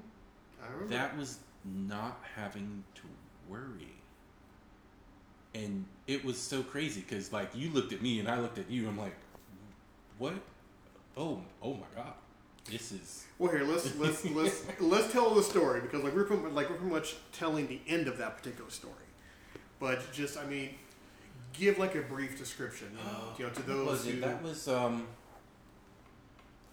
[0.62, 0.94] I remember.
[0.94, 3.02] That was not having to
[3.50, 3.94] worry.
[5.54, 8.70] And it was so crazy because, like, you looked at me and I looked at
[8.70, 8.90] you.
[8.90, 9.16] I'm like,
[10.18, 10.34] what?
[11.16, 12.14] Oh, oh my God.
[12.70, 13.26] This is.
[13.38, 16.78] Well, here let's let's let's let's tell the story because like we're pretty, like we're
[16.78, 18.94] pretty much telling the end of that particular story,
[19.80, 20.72] but just I mean,
[21.54, 24.12] give like a brief description, you know, you know to those was who.
[24.14, 24.22] it?
[24.22, 25.08] That was, um,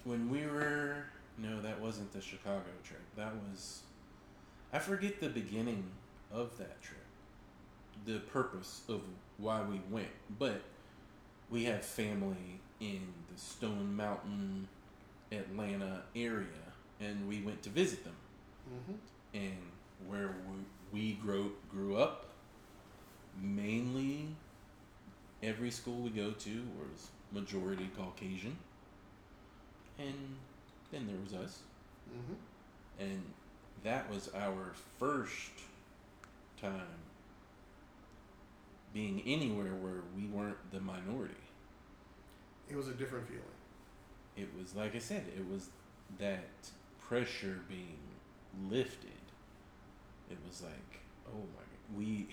[0.05, 1.05] when we were.
[1.39, 3.01] No, that wasn't the Chicago trip.
[3.17, 3.83] That was.
[4.73, 5.85] I forget the beginning
[6.33, 6.99] of that trip.
[8.07, 9.03] The purpose of
[9.39, 10.09] why we went.
[10.39, 10.63] But
[11.51, 13.01] we have family in
[13.33, 14.69] the Stone Mountain,
[15.33, 16.47] Atlanta area,
[17.01, 18.17] and we went to visit them.
[18.71, 18.99] Mhm.
[19.35, 19.73] And
[20.07, 20.37] where
[20.93, 22.27] we, we grew, grew up,
[23.41, 24.37] mainly
[25.43, 28.57] every school we go to was majority Caucasian.
[29.99, 30.37] And
[30.91, 31.63] then there was us.
[32.11, 32.37] Mhm.
[32.99, 33.35] And
[33.83, 35.53] that was our first
[36.61, 36.99] time
[38.93, 41.35] being anywhere where we weren't the minority.
[42.69, 43.43] It was a different feeling.
[44.37, 45.69] It was, like I said, it was
[46.19, 46.49] that
[47.01, 47.99] pressure being
[48.71, 49.11] lifted.
[50.31, 52.29] It was like, oh my, god, we.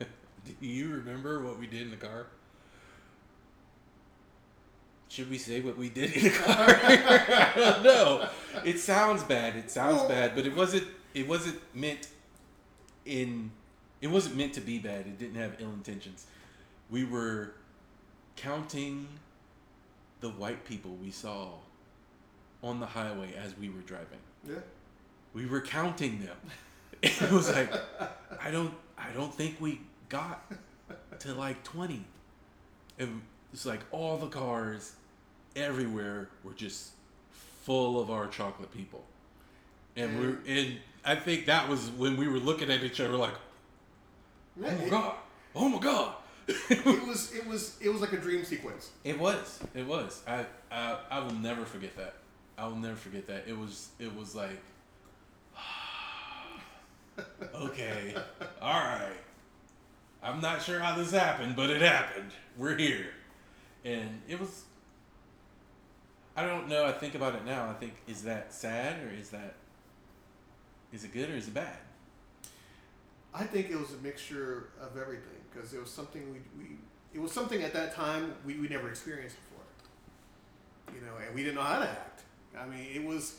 [0.60, 2.26] Do you remember what we did in the car?
[5.08, 6.66] Should we say what we did in the car?
[7.82, 8.28] no.
[8.64, 9.56] It sounds bad.
[9.56, 10.86] It sounds bad, but it wasn't.
[11.14, 12.08] It wasn't meant
[13.04, 13.52] in.
[14.00, 15.06] It wasn't meant to be bad.
[15.06, 16.26] It didn't have ill intentions.
[16.90, 17.54] We were
[18.36, 19.08] counting
[20.20, 21.48] the white people we saw
[22.62, 24.18] on the highway as we were driving.
[24.48, 24.56] Yeah.
[25.34, 26.36] We were counting them.
[27.02, 27.70] It was like
[28.40, 30.50] I don't I don't think we got
[31.20, 32.02] to like 20.
[32.98, 33.20] And
[33.52, 34.94] it's like all the cars
[35.54, 36.92] everywhere were just
[37.30, 39.04] full of our chocolate people.
[39.94, 43.34] And we're and I think that was when we were looking at each other like,
[44.58, 45.14] "Oh my god.
[45.54, 46.14] Oh my god."
[46.70, 48.90] it was it was it was like a dream sequence.
[49.02, 49.58] It was.
[49.74, 50.22] It was.
[50.28, 52.14] I, I I will never forget that.
[52.56, 53.44] I will never forget that.
[53.48, 54.62] It was it was like
[57.54, 58.14] Okay.
[58.62, 59.16] All right.
[60.22, 62.30] I'm not sure how this happened, but it happened.
[62.56, 63.08] We're here.
[63.84, 64.64] And it was
[66.36, 66.84] I don't know.
[66.84, 67.68] I think about it now.
[67.68, 69.54] I think is that sad or is that
[70.92, 71.78] is it good or is it bad?
[73.34, 76.70] I think it was a mixture of everything because it was something we, we
[77.14, 79.64] it was something at that time we, we never experienced before.
[80.94, 82.22] You know, and we didn't know how to act.
[82.58, 83.36] I mean, it was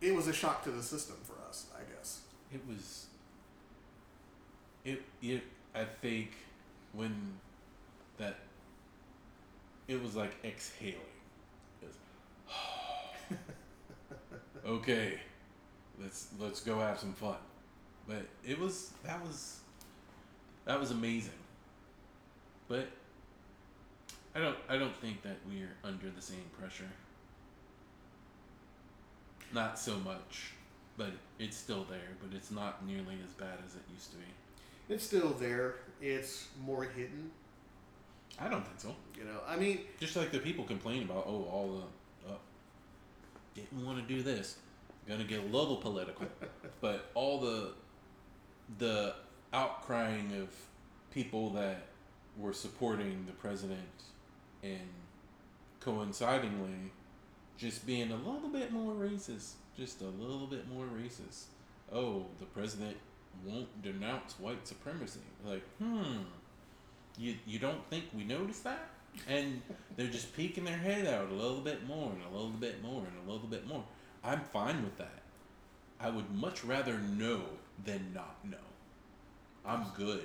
[0.00, 2.20] it was a shock to the system for us, I guess.
[2.52, 3.06] It was.
[4.84, 5.42] It it
[5.74, 6.30] I think
[6.92, 7.34] when
[8.18, 8.36] that.
[9.88, 10.96] It was like exhaling.
[11.80, 13.38] It was,
[14.66, 15.20] okay,
[16.02, 17.36] let's let's go have some fun,
[18.08, 19.60] but it was that was
[20.66, 21.32] that was amazing.
[22.68, 22.88] But
[24.34, 26.90] I don't I don't think that we're under the same pressure.
[29.54, 30.52] Not so much,
[30.98, 32.16] but it's still there.
[32.20, 34.24] But it's not nearly as bad as it used to be.
[34.88, 35.76] It's still there.
[36.00, 37.30] It's more hidden.
[38.38, 38.94] I don't think so.
[39.16, 41.80] You know, I mean, Just like the people complain about, oh, all
[42.24, 42.36] the, uh,
[43.54, 44.56] didn't want to do this.
[45.08, 46.26] Gonna get a little political,
[46.80, 47.70] but all the,
[48.78, 49.14] the
[49.56, 50.48] outcrying of
[51.10, 51.86] people that
[52.36, 53.80] were supporting the president
[54.62, 54.88] and
[55.80, 56.92] coincidingly
[57.56, 61.44] just being a little bit more racist, just a little bit more racist.
[61.90, 62.96] Oh, the president
[63.46, 65.20] won't denounce white supremacy.
[65.44, 66.18] Like, hmm,
[67.16, 68.90] you you don't think we noticed that?
[69.26, 69.62] And
[69.96, 73.00] they're just peeking their head out a little bit more and a little bit more
[73.00, 73.82] and a little bit more.
[74.22, 75.22] I'm fine with that.
[75.98, 77.40] I would much rather know
[77.82, 78.65] than not know.
[79.66, 80.22] I'm good.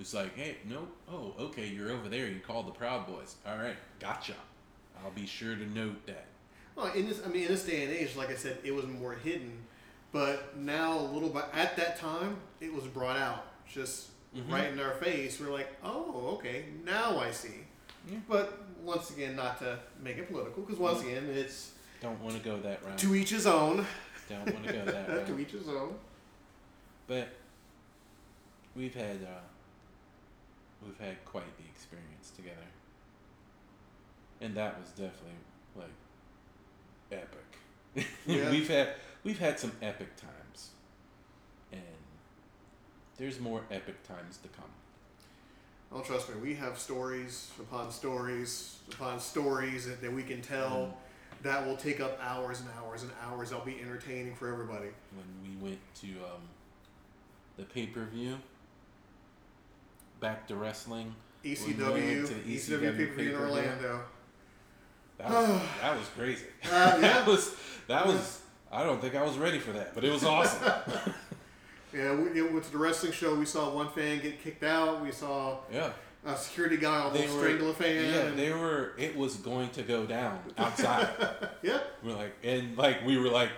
[0.00, 2.26] It's like, hey, no, oh, okay, you're over there.
[2.26, 3.36] You called the Proud Boys.
[3.46, 4.34] All right, gotcha.
[5.04, 6.26] I'll be sure to note that.
[6.76, 8.86] well, in this, I mean, in this day and age, like I said, it was
[8.86, 9.52] more hidden.
[10.12, 13.44] But now, a little bit at that time, it was brought out.
[13.72, 14.50] just Mhm.
[14.52, 15.40] right in our face.
[15.40, 17.64] We're like, oh, okay, now I see.
[18.10, 18.18] Yeah.
[18.28, 21.72] But once again, not to make it political, because once again, it's
[22.02, 22.98] Don't want to go that route.
[22.98, 23.86] to each his own.
[24.28, 25.26] Don't want to go that route.
[25.26, 25.94] to each his own.
[27.06, 27.28] But
[28.76, 29.40] we've had uh,
[30.84, 32.56] we've had quite the experience together,
[34.40, 35.40] and that was definitely
[35.76, 35.88] like
[37.10, 37.38] epic.
[38.26, 38.50] Yeah.
[38.50, 38.88] we've had
[39.24, 40.70] we've had some epic times,
[41.72, 41.80] and
[43.18, 44.70] there's more epic times to come.
[45.94, 50.70] Oh, trust me, we have stories upon stories upon stories that, that we can tell
[50.86, 51.42] Mm.
[51.42, 53.50] that will take up hours and hours and hours.
[53.50, 54.88] They'll be entertaining for everybody.
[55.14, 56.42] When we went to um,
[57.58, 58.38] the pay per view,
[60.22, 61.14] back to wrestling.
[61.44, 63.40] ECW, to ECW pay per view in.
[63.40, 64.00] Orlando.
[65.18, 65.48] That was,
[65.82, 66.44] that was crazy.
[66.64, 67.00] Uh, yeah.
[67.00, 67.54] that was
[67.88, 68.40] that was.
[68.70, 70.72] I don't think I was ready for that, but it was awesome.
[71.94, 73.34] Yeah, we, it went to the wrestling show.
[73.34, 75.02] We saw one fan get kicked out.
[75.02, 75.90] We saw yeah,
[76.24, 78.04] a security guy They almost were- strangle a fan.
[78.06, 78.20] yeah.
[78.28, 78.92] and- They were.
[78.96, 81.10] It was going to go down outside.
[81.62, 81.80] yeah.
[82.02, 83.50] we're like, and like we were like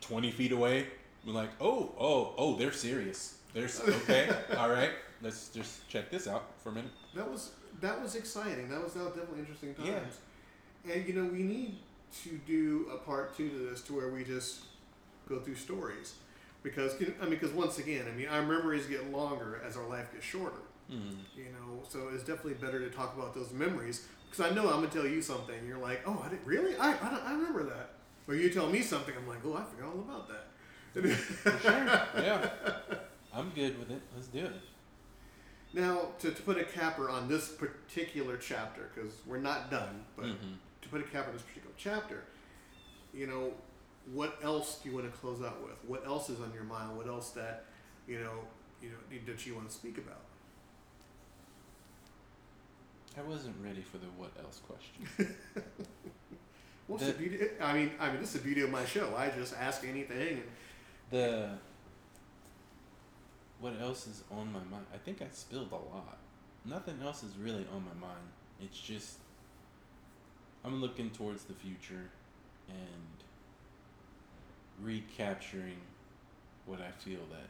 [0.00, 0.88] twenty feet away.
[1.24, 3.36] We're like, oh, oh, oh, they're serious.
[3.54, 4.28] They're okay.
[4.58, 4.90] All right,
[5.22, 6.90] let's just check this out for a minute.
[7.14, 8.68] That was that was exciting.
[8.68, 10.18] That was, that was definitely interesting times.
[10.86, 10.94] Yeah.
[10.94, 11.78] And you know, we need
[12.24, 14.60] to do a part two to this, to where we just
[15.28, 16.14] go through stories,
[16.62, 20.12] because I mean, because once again, I mean, our memories get longer as our life
[20.12, 20.62] gets shorter.
[20.90, 21.16] Mm.
[21.36, 24.06] You know, so it's definitely better to talk about those memories.
[24.30, 25.54] Because I know I'm gonna tell you something.
[25.66, 26.76] You're like, oh, I didn't really.
[26.76, 27.90] I I, I remember that.
[28.28, 29.14] Or you tell me something.
[29.16, 30.46] I'm like, oh, I forgot all about that.
[30.94, 32.22] For sure.
[32.22, 32.48] Yeah,
[33.34, 34.00] I'm good with it.
[34.14, 34.52] Let's do it.
[35.72, 40.26] Now, to, to put a capper on this particular chapter, because we're not done, but
[40.26, 40.56] Mhm.
[40.82, 42.24] to put a cap on this particular chapter,
[43.12, 43.52] you know,
[44.12, 45.76] what else do you want to close out with?
[45.86, 46.96] What else is on your mind?
[46.96, 47.64] What else that,
[48.06, 48.44] you know,
[48.80, 48.96] you know,
[49.26, 50.20] that you want to speak about?
[53.18, 55.34] I wasn't ready for the what else question.
[56.86, 57.48] What's The- the beauty?
[57.60, 59.14] I mean, I mean, this is the beauty of my show.
[59.16, 60.42] I just ask anything, and
[61.10, 61.58] The
[63.66, 64.86] what else is on my mind?
[64.94, 66.18] I think I spilled a lot.
[66.64, 68.28] Nothing else is really on my mind.
[68.62, 69.18] It's just
[70.64, 72.10] I'm looking towards the future
[72.68, 73.24] and
[74.80, 75.80] recapturing
[76.64, 77.48] what I feel that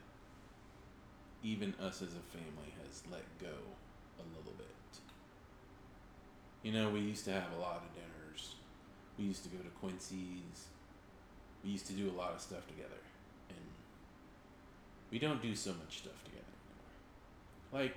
[1.43, 3.55] even us as a family has let go
[4.19, 4.67] a little bit.
[6.63, 8.55] You know, we used to have a lot of dinners.
[9.19, 10.69] We used to go to Quincy's.
[11.63, 13.06] We used to do a lot of stuff together.
[15.11, 16.45] We don't do so much stuff together
[17.73, 17.85] anymore.
[17.85, 17.97] Like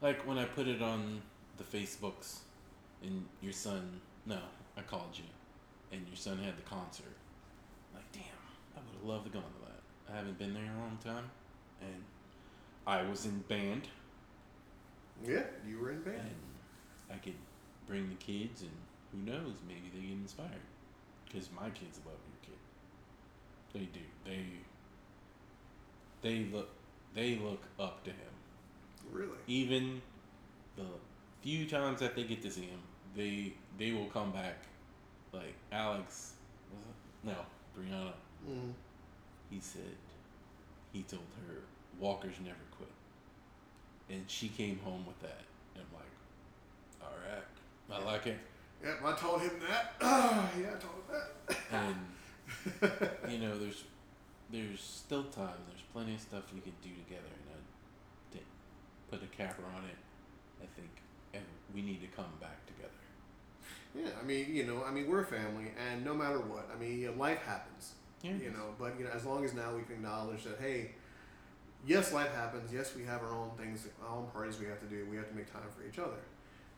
[0.00, 1.22] like when I put it on
[1.56, 2.38] the Facebooks
[3.02, 4.38] and your son no,
[4.76, 5.24] I called you
[5.92, 7.16] and your son had the concert.
[7.94, 8.22] Like, damn,
[8.76, 10.12] I would have loved to go to that.
[10.12, 11.30] I haven't been there in a long time.
[11.80, 12.02] And
[12.86, 13.88] I was in band
[15.26, 16.16] yeah, you were in band.
[16.16, 17.34] and I could
[17.86, 18.70] bring the kids, and
[19.10, 20.66] who knows, maybe they get inspired.
[21.24, 22.58] Because my kids love your kid.
[23.72, 24.04] They do.
[24.24, 24.44] They
[26.22, 26.68] they look
[27.14, 28.16] they look up to him.
[29.12, 29.38] Really?
[29.46, 30.02] Even
[30.76, 30.84] the
[31.42, 32.80] few times that they get to see him,
[33.16, 34.64] they they will come back.
[35.32, 36.34] Like Alex,
[36.70, 37.28] was it?
[37.28, 37.36] No,
[37.76, 38.12] Brianna.
[38.48, 38.72] Mm.
[39.50, 39.82] He said
[40.92, 41.56] he told her
[41.98, 42.90] walkers never quit,
[44.10, 45.42] and she came home with that.
[45.74, 48.38] And I'm like, all right, I like it.
[48.82, 49.94] Yep, I told him that.
[50.00, 51.56] yeah, I told him that.
[51.72, 53.84] And you know, there's
[54.50, 55.58] there's still time.
[55.68, 57.58] There's plenty of stuff you could do together, and I,
[59.10, 59.96] put a capper on it,
[60.62, 60.90] I think,
[61.32, 61.42] and
[61.74, 62.90] we need to come back together.
[63.94, 66.78] Yeah, I mean, you know, I mean, we're a family, and no matter what, I
[66.78, 67.94] mean, life happens.
[68.22, 68.32] Yeah.
[68.32, 70.90] You know, but you know, as long as now we can acknowledge that, hey,
[71.86, 72.72] yes, life happens.
[72.72, 75.06] Yes, we have our own things, our own parties we have to do.
[75.10, 76.20] We have to make time for each other,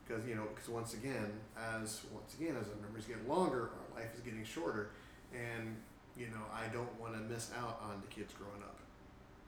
[0.07, 4.01] because you know, because once again, as once again, as our memories get longer, our
[4.01, 4.91] life is getting shorter,
[5.35, 5.77] and
[6.21, 8.77] you know, I don't want to miss out on the kids growing up.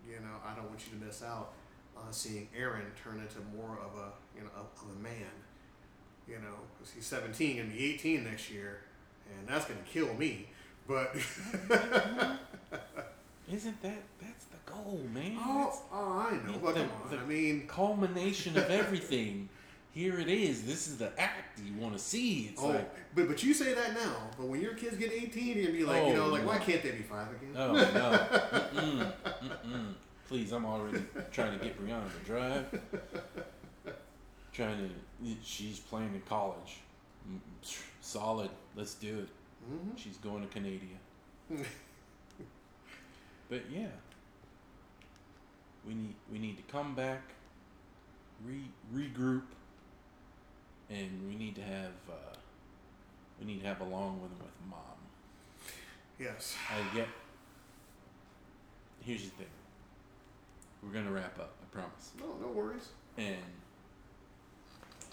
[0.09, 1.53] You know, I don't want you to miss out
[1.95, 5.31] on seeing Aaron turn into more of a you know of, a man.
[6.27, 8.81] You know, because he's 17 and be 18 next year,
[9.29, 10.47] and that's gonna kill me.
[10.89, 12.35] But mm-hmm.
[13.53, 15.37] Isn't that that's the goal, man?
[15.39, 16.59] oh, That's oh, I know.
[16.59, 19.49] But the- come on, the- I mean, culmination of everything.
[19.93, 20.63] Here it is.
[20.65, 22.49] This is the act you want to see.
[22.53, 24.31] It's oh, like, but but you say that now.
[24.39, 26.59] But when your kids get 18, you're gonna be like, you Oh, know, like why
[26.59, 27.53] can't they be five again?
[27.57, 27.81] oh no,
[28.81, 29.13] mm-mm,
[29.67, 29.95] mm-mm.
[30.27, 32.81] please, I'm already trying to get Brianna to drive.
[34.53, 34.91] Trying
[35.23, 36.81] to, she's playing in college.
[37.31, 37.39] Mm,
[38.01, 38.51] Solid.
[38.77, 39.29] Let's do it.
[39.67, 40.85] hmm She's going to Canada.
[43.49, 43.87] but yeah,
[45.87, 47.23] we need we need to come back,
[48.45, 48.61] re
[48.95, 49.43] regroup,
[50.93, 52.35] and we need to have uh,
[53.41, 54.81] we need to have a long one with mom.
[56.19, 56.55] Yes.
[56.71, 57.09] I get.
[59.01, 59.47] Here's the thing.
[60.83, 61.55] We're gonna wrap up.
[61.63, 62.11] I promise.
[62.19, 62.89] No, no worries.
[63.17, 63.37] And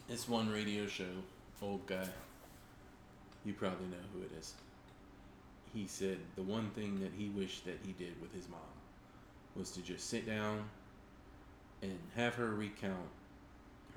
[0.08, 1.06] this one radio show,
[1.62, 2.08] old guy.
[3.46, 4.54] You probably know who it is.
[5.74, 8.60] He said the one thing that he wished that he did with his mom
[9.56, 10.66] was to just sit down
[11.82, 12.98] and have her recount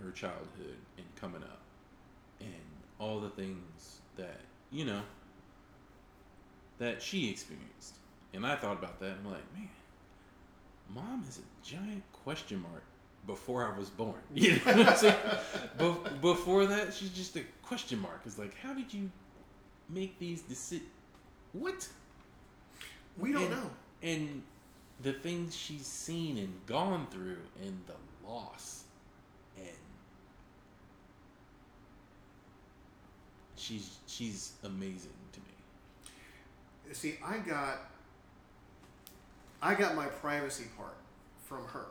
[0.03, 1.62] her childhood and coming up
[2.43, 2.63] and
[2.99, 4.41] all the things that
[4.71, 5.01] you know
[6.79, 7.95] that she experienced.
[8.35, 9.13] And I thought about that.
[9.25, 9.69] I'm like, man,
[10.95, 12.83] mom is a giant question mark
[13.27, 14.15] before I was born.
[14.35, 15.17] You know what I'm saying?
[15.79, 18.23] Be- before that, she's just a question mark.
[18.27, 19.11] It's like, how did you
[19.89, 20.89] make these decisions?
[21.53, 21.87] What?
[23.19, 23.71] We don't And- know.
[24.03, 24.43] And
[25.03, 28.85] the things she's seen and gone through, and the loss,
[29.57, 29.67] and
[33.63, 36.15] she's she's amazing to me.
[36.93, 37.79] See, I got
[39.63, 40.97] I got my privacy part
[41.45, 41.87] from her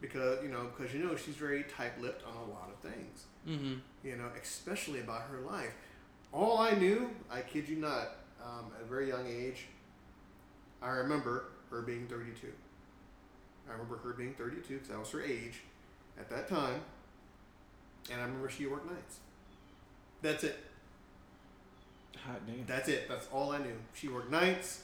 [0.00, 3.24] because you know because you know she's very tight-lipped on a lot of things.
[3.48, 3.74] Mm-hmm.
[4.02, 5.72] You know, especially about her life.
[6.32, 8.08] All I knew, I kid you not,
[8.42, 9.66] um, at a very young age,
[10.82, 12.48] I remember her being 32.
[13.68, 15.60] I remember her being 32 because that was her age
[16.18, 16.80] at that time,
[18.10, 19.18] and I remember she worked nights.
[20.22, 20.58] That's it.
[22.26, 22.64] Hot damn.
[22.66, 23.08] That's it.
[23.08, 23.76] That's all I knew.
[23.94, 24.82] She worked nights.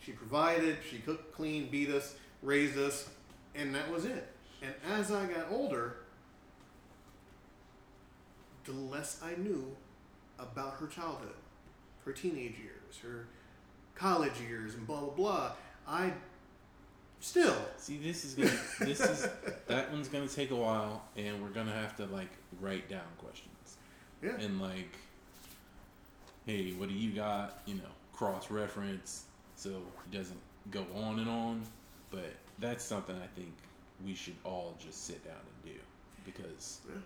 [0.00, 0.78] She provided.
[0.88, 3.08] She cooked, cleaned, beat us, raised us,
[3.54, 4.28] and that was it.
[4.62, 5.96] And as I got older,
[8.64, 9.76] the less I knew
[10.38, 11.34] about her childhood,
[12.04, 13.26] her teenage years, her
[13.94, 15.52] college years, and blah blah blah.
[15.86, 16.12] I
[17.20, 19.28] still See, this is gonna, this is
[19.66, 22.30] that one's gonna take a while, and we're gonna have to like
[22.60, 23.76] write down questions
[24.22, 24.36] yeah.
[24.38, 24.96] and like,
[26.46, 27.60] hey, what do you got?
[27.66, 29.24] You know, cross reference,
[29.56, 30.40] so it doesn't
[30.70, 31.62] go on and on.
[32.10, 33.52] But that's something I think
[34.04, 35.80] we should all just sit down and do
[36.24, 37.00] because Yeah.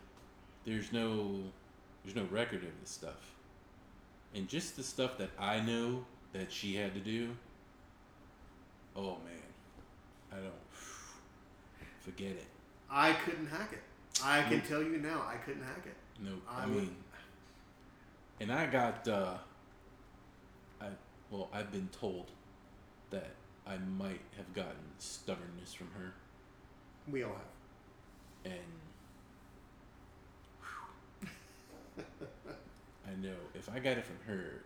[0.64, 1.40] there's no
[2.04, 3.34] there's no record of this stuff,
[4.34, 7.30] and just the stuff that I know that she had to do.
[8.94, 9.42] Oh man,
[10.32, 10.52] I don't
[12.00, 12.46] forget it.
[12.90, 13.82] I couldn't hack it.
[14.24, 15.96] I can tell you now, I couldn't hack it.
[16.22, 16.96] No, I I, mean,
[18.40, 19.34] and I got, uh,
[20.80, 20.86] I
[21.30, 22.30] well, I've been told
[23.10, 23.30] that
[23.66, 26.12] I might have gotten stubbornness from her,
[27.08, 27.32] We all
[28.44, 28.52] have.
[28.52, 28.54] and
[33.06, 34.62] I know if I got it from her,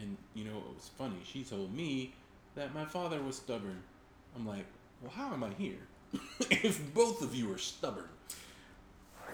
[0.00, 1.16] and you know it was funny.
[1.24, 2.14] She told me
[2.54, 3.82] that my father was stubborn.
[4.34, 4.66] I'm like,
[5.02, 5.78] well, how am I here?
[6.50, 8.08] if both of you are stubborn,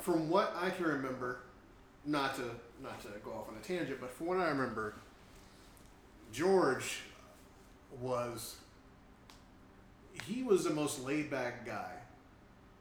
[0.01, 1.41] From what I can remember,
[2.05, 2.43] not to
[2.83, 4.95] not to go off on a tangent, but from what I remember,
[6.33, 7.01] George
[8.01, 8.57] was
[10.27, 11.93] he was the most laid back guy,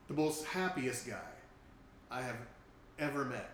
[0.07, 1.15] the most happiest guy
[2.09, 2.37] I have
[2.99, 3.51] ever met,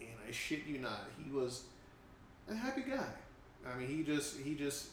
[0.00, 1.64] and I shit you not, he was
[2.50, 3.08] a happy guy.
[3.66, 4.88] I mean, he just he just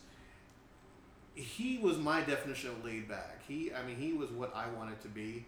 [1.35, 3.41] he was my definition of laid back.
[3.47, 5.45] He, I mean, he was what I wanted to be,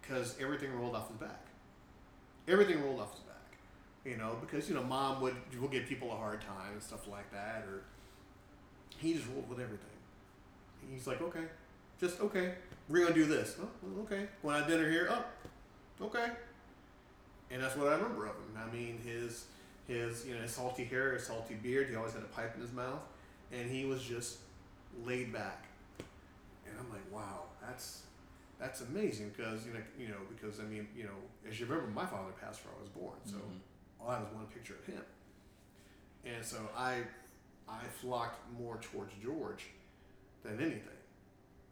[0.00, 1.46] because everything rolled off his back.
[2.48, 3.29] Everything rolled off his back,
[4.04, 7.06] you know, because you know, mom would will give people a hard time and stuff
[7.08, 7.82] like that, or
[8.98, 9.86] he just rolled with everything.
[10.92, 11.44] He's like, okay,
[12.00, 12.54] just okay.
[12.88, 13.56] We're gonna do this.
[13.62, 14.26] Oh, okay.
[14.42, 15.08] Going out dinner here.
[15.10, 15.24] Oh,
[16.06, 16.28] okay.
[17.50, 18.56] And that's what I remember of him.
[18.56, 19.46] I mean, his
[19.88, 21.88] his you know his salty hair, his salty beard.
[21.90, 23.00] He always had a pipe in his mouth,
[23.52, 24.38] and he was just
[25.04, 25.66] laid back.
[26.66, 28.02] And I'm like, wow, that's
[28.58, 31.90] that's amazing because you know you know because I mean you know as you remember,
[31.90, 33.60] my father passed before I was born, so Mhm.
[34.02, 35.02] All I had was one picture of him.
[36.24, 36.98] And so I
[37.68, 39.66] I flocked more towards George
[40.42, 40.82] than anything.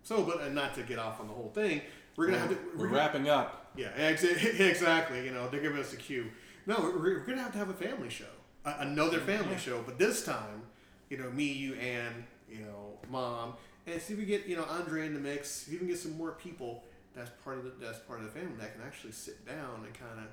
[0.03, 1.83] So, but and not to get off on the whole thing,
[2.17, 3.73] we're gonna have to we're gonna- wrapping up.
[3.77, 5.25] yeah, ex- exactly.
[5.25, 6.27] You know, they're giving us a cue.
[6.67, 8.25] No, we're, we're gonna have to have a family show,
[8.65, 9.59] a, another family Yeah.
[9.59, 9.83] show.
[9.85, 10.63] But this time,
[11.11, 13.55] you know, me, you, and you know, mom,
[13.87, 15.65] and see if we get you know Andre in the mix.
[15.67, 16.85] If we can get some more people.
[17.15, 19.93] That's part of the that's part of the family that can actually sit down and
[19.93, 20.27] kind of,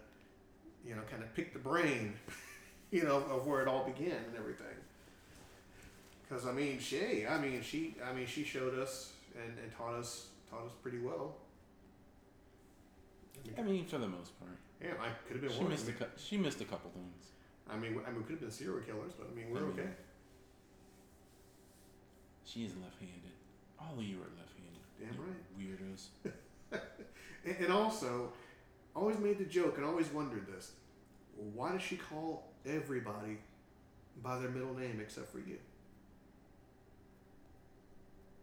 [0.87, 2.13] you know, kind of pick the brain,
[2.91, 4.65] you know, of where it all began and everything.
[6.27, 9.93] Because I mean, Shay, I mean, she, I mean, she showed us and, and taught
[9.95, 11.35] us taught us pretty well.
[13.57, 15.89] I mean, I mean, for the most part, yeah, I could have been she missed
[15.89, 17.29] a cou- she missed a couple things.
[17.69, 19.61] I mean, I mean, we could have been serial killers, but I mean, we're I
[19.61, 19.89] mean, okay.
[22.45, 23.33] She is left-handed.
[23.79, 24.85] All of you are left-handed.
[24.99, 25.81] Damn you right.
[25.81, 26.81] Weirdos.
[27.43, 28.31] and, and also,
[28.95, 30.71] always made the joke and always wondered this:
[31.53, 33.37] why does she call everybody
[34.23, 35.57] by their middle name except for you?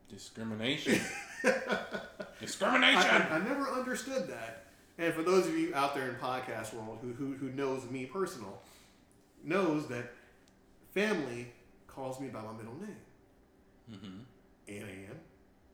[0.09, 1.00] Discrimination.
[2.40, 3.00] Discrimination.
[3.11, 4.66] I, I never understood that.
[4.98, 8.05] And for those of you out there in podcast world who, who, who knows me
[8.05, 8.61] personal,
[9.42, 10.12] knows that
[10.92, 11.48] family
[11.86, 12.96] calls me by my middle name.
[13.90, 14.18] mm-hmm.
[14.68, 14.88] Ann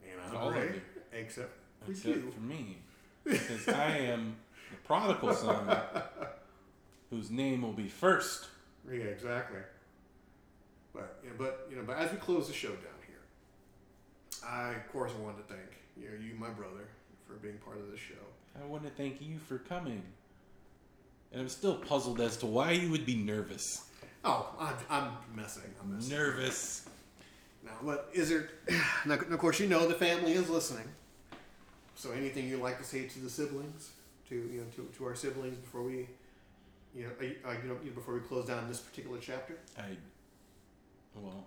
[0.05, 0.81] Ann, All of Andre, you.
[1.13, 1.51] except
[1.85, 2.31] for Except you.
[2.33, 2.79] for me,
[3.25, 4.37] because I am
[4.71, 5.77] the prodigal son,
[7.11, 8.47] whose name will be first.
[8.91, 9.61] Yeah, exactly.
[10.93, 14.71] But you know, but you know, but as we close the show down here, I
[14.71, 16.89] of course I wanted to thank you, know, you, my brother,
[17.27, 18.15] for being part of this show.
[18.61, 20.03] I want to thank you for coming.
[21.33, 23.85] And I'm still puzzled as to why you would be nervous.
[24.25, 25.71] Oh, I'm, I'm messing.
[25.81, 26.17] I'm messing.
[26.17, 26.89] Nervous.
[27.65, 28.49] Now, but is there?
[29.07, 30.89] Now, of course, you know the family is listening.
[31.95, 33.91] So, anything you'd like to say to the siblings,
[34.29, 36.09] to you know, to, to our siblings before we,
[36.95, 39.57] you know, uh, you know, before we close down this particular chapter?
[39.79, 39.97] I.
[41.15, 41.47] Well.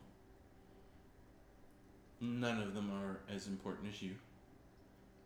[2.23, 4.11] None of them are as important as you.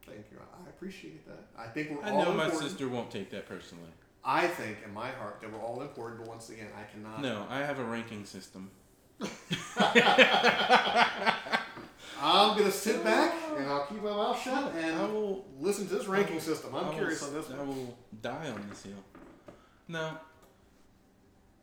[0.05, 0.37] Thank you.
[0.39, 1.43] I appreciate that.
[1.57, 3.89] I think we're I all know my sister won't take that personally.
[4.23, 7.21] I think in my heart that we're all important, but once again, I cannot.
[7.21, 8.71] No, I have a ranking system.
[12.21, 15.95] I'm gonna sit back and I'll keep my mouth shut and I will listen to
[15.95, 16.73] this ranking system.
[16.75, 17.67] I'm I curious s- on this I one.
[17.67, 19.03] will die on this hill.
[19.87, 20.17] No.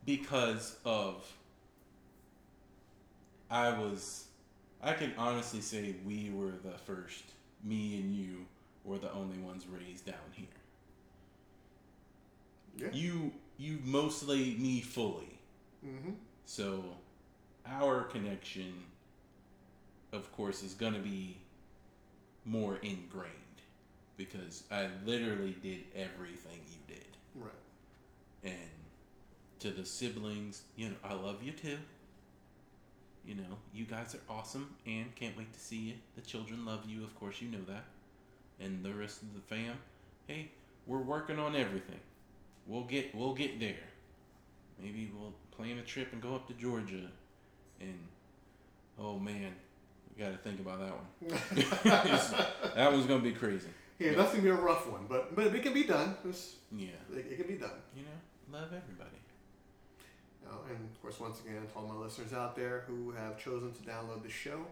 [0.04, 1.24] Because of.
[3.50, 4.24] I was.
[4.82, 7.22] I can honestly say we were the first.
[7.62, 8.46] Me and you
[8.84, 10.46] were the only ones raised down here.
[12.76, 12.88] Yeah.
[12.92, 15.38] You you mostly me fully.
[15.86, 16.12] Mm-hmm.
[16.46, 16.84] So
[17.66, 18.72] our connection
[20.12, 21.36] of course is going to be
[22.44, 23.32] more ingrained
[24.16, 27.06] because I literally did everything you did.
[27.34, 27.52] Right.
[28.44, 28.70] And
[29.60, 31.78] to the siblings, you know, I love you too.
[33.24, 35.94] You know, you guys are awesome and can't wait to see you.
[36.16, 37.84] The children love you, of course, you know that.
[38.58, 39.76] And the rest of the fam,
[40.26, 40.50] hey,
[40.86, 42.00] we're working on everything.
[42.66, 43.74] We'll get we'll get there.
[44.80, 47.08] Maybe we'll plan a trip and go up to Georgia
[47.80, 47.98] and
[48.98, 49.52] oh man,
[50.16, 52.44] we gotta think about that one.
[52.74, 53.68] That one's gonna be crazy.
[53.98, 56.16] Yeah, that's gonna be a rough one, but but it can be done.
[56.28, 56.88] It's, Yeah.
[57.12, 57.70] it, it can be done.
[57.96, 59.18] You know, love everybody.
[60.46, 63.72] Uh, and of course, once again, to all my listeners out there who have chosen
[63.72, 64.66] to download the show,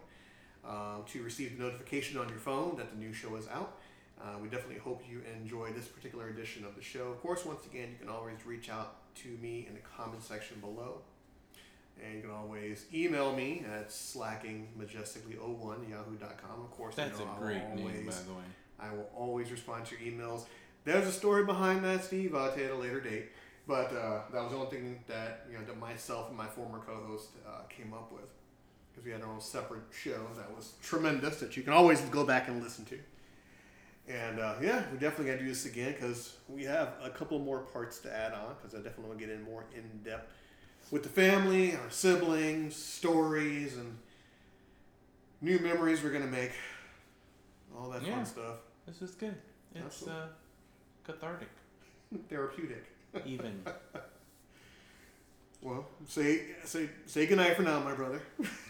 [0.65, 3.77] uh, to receive the notification on your phone that the new show is out.
[4.21, 7.07] Uh, we definitely hope you enjoy this particular edition of the show.
[7.07, 10.59] Of course, once again, you can always reach out to me in the comment section
[10.59, 11.01] below.
[12.03, 16.61] And you can always email me at slackingmajestically01 yahoo.com.
[16.61, 18.43] Of course, That's you know, a I will great always, name, by the way.
[18.79, 20.45] I will always respond to your emails.
[20.83, 22.35] There's a story behind that, Steve.
[22.35, 23.25] I'll tell you at a later date.
[23.67, 26.79] But uh, that was the only thing that you know that myself and my former
[26.79, 28.29] co-host uh, came up with
[28.91, 32.25] because we had our own separate show that was tremendous that you can always go
[32.25, 32.97] back and listen to.
[34.07, 37.37] And uh, yeah, we definitely got to do this again because we have a couple
[37.39, 40.31] more parts to add on because I definitely want to get in more in depth
[40.91, 43.97] with the family, our siblings, stories, and
[45.41, 46.51] new memories we're gonna make.
[47.77, 48.15] All that Yeah.
[48.17, 48.55] fun stuff.
[48.85, 49.35] This is good.
[49.73, 50.21] It's Absolutely.
[50.21, 50.27] uh,
[51.05, 51.49] cathartic,
[52.29, 52.85] Therapeutic.
[53.25, 53.63] even.
[55.63, 58.19] Well, say say say goodnight for now, my brother.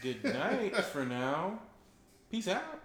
[0.02, 1.62] Good night for now.
[2.30, 2.81] Peace out.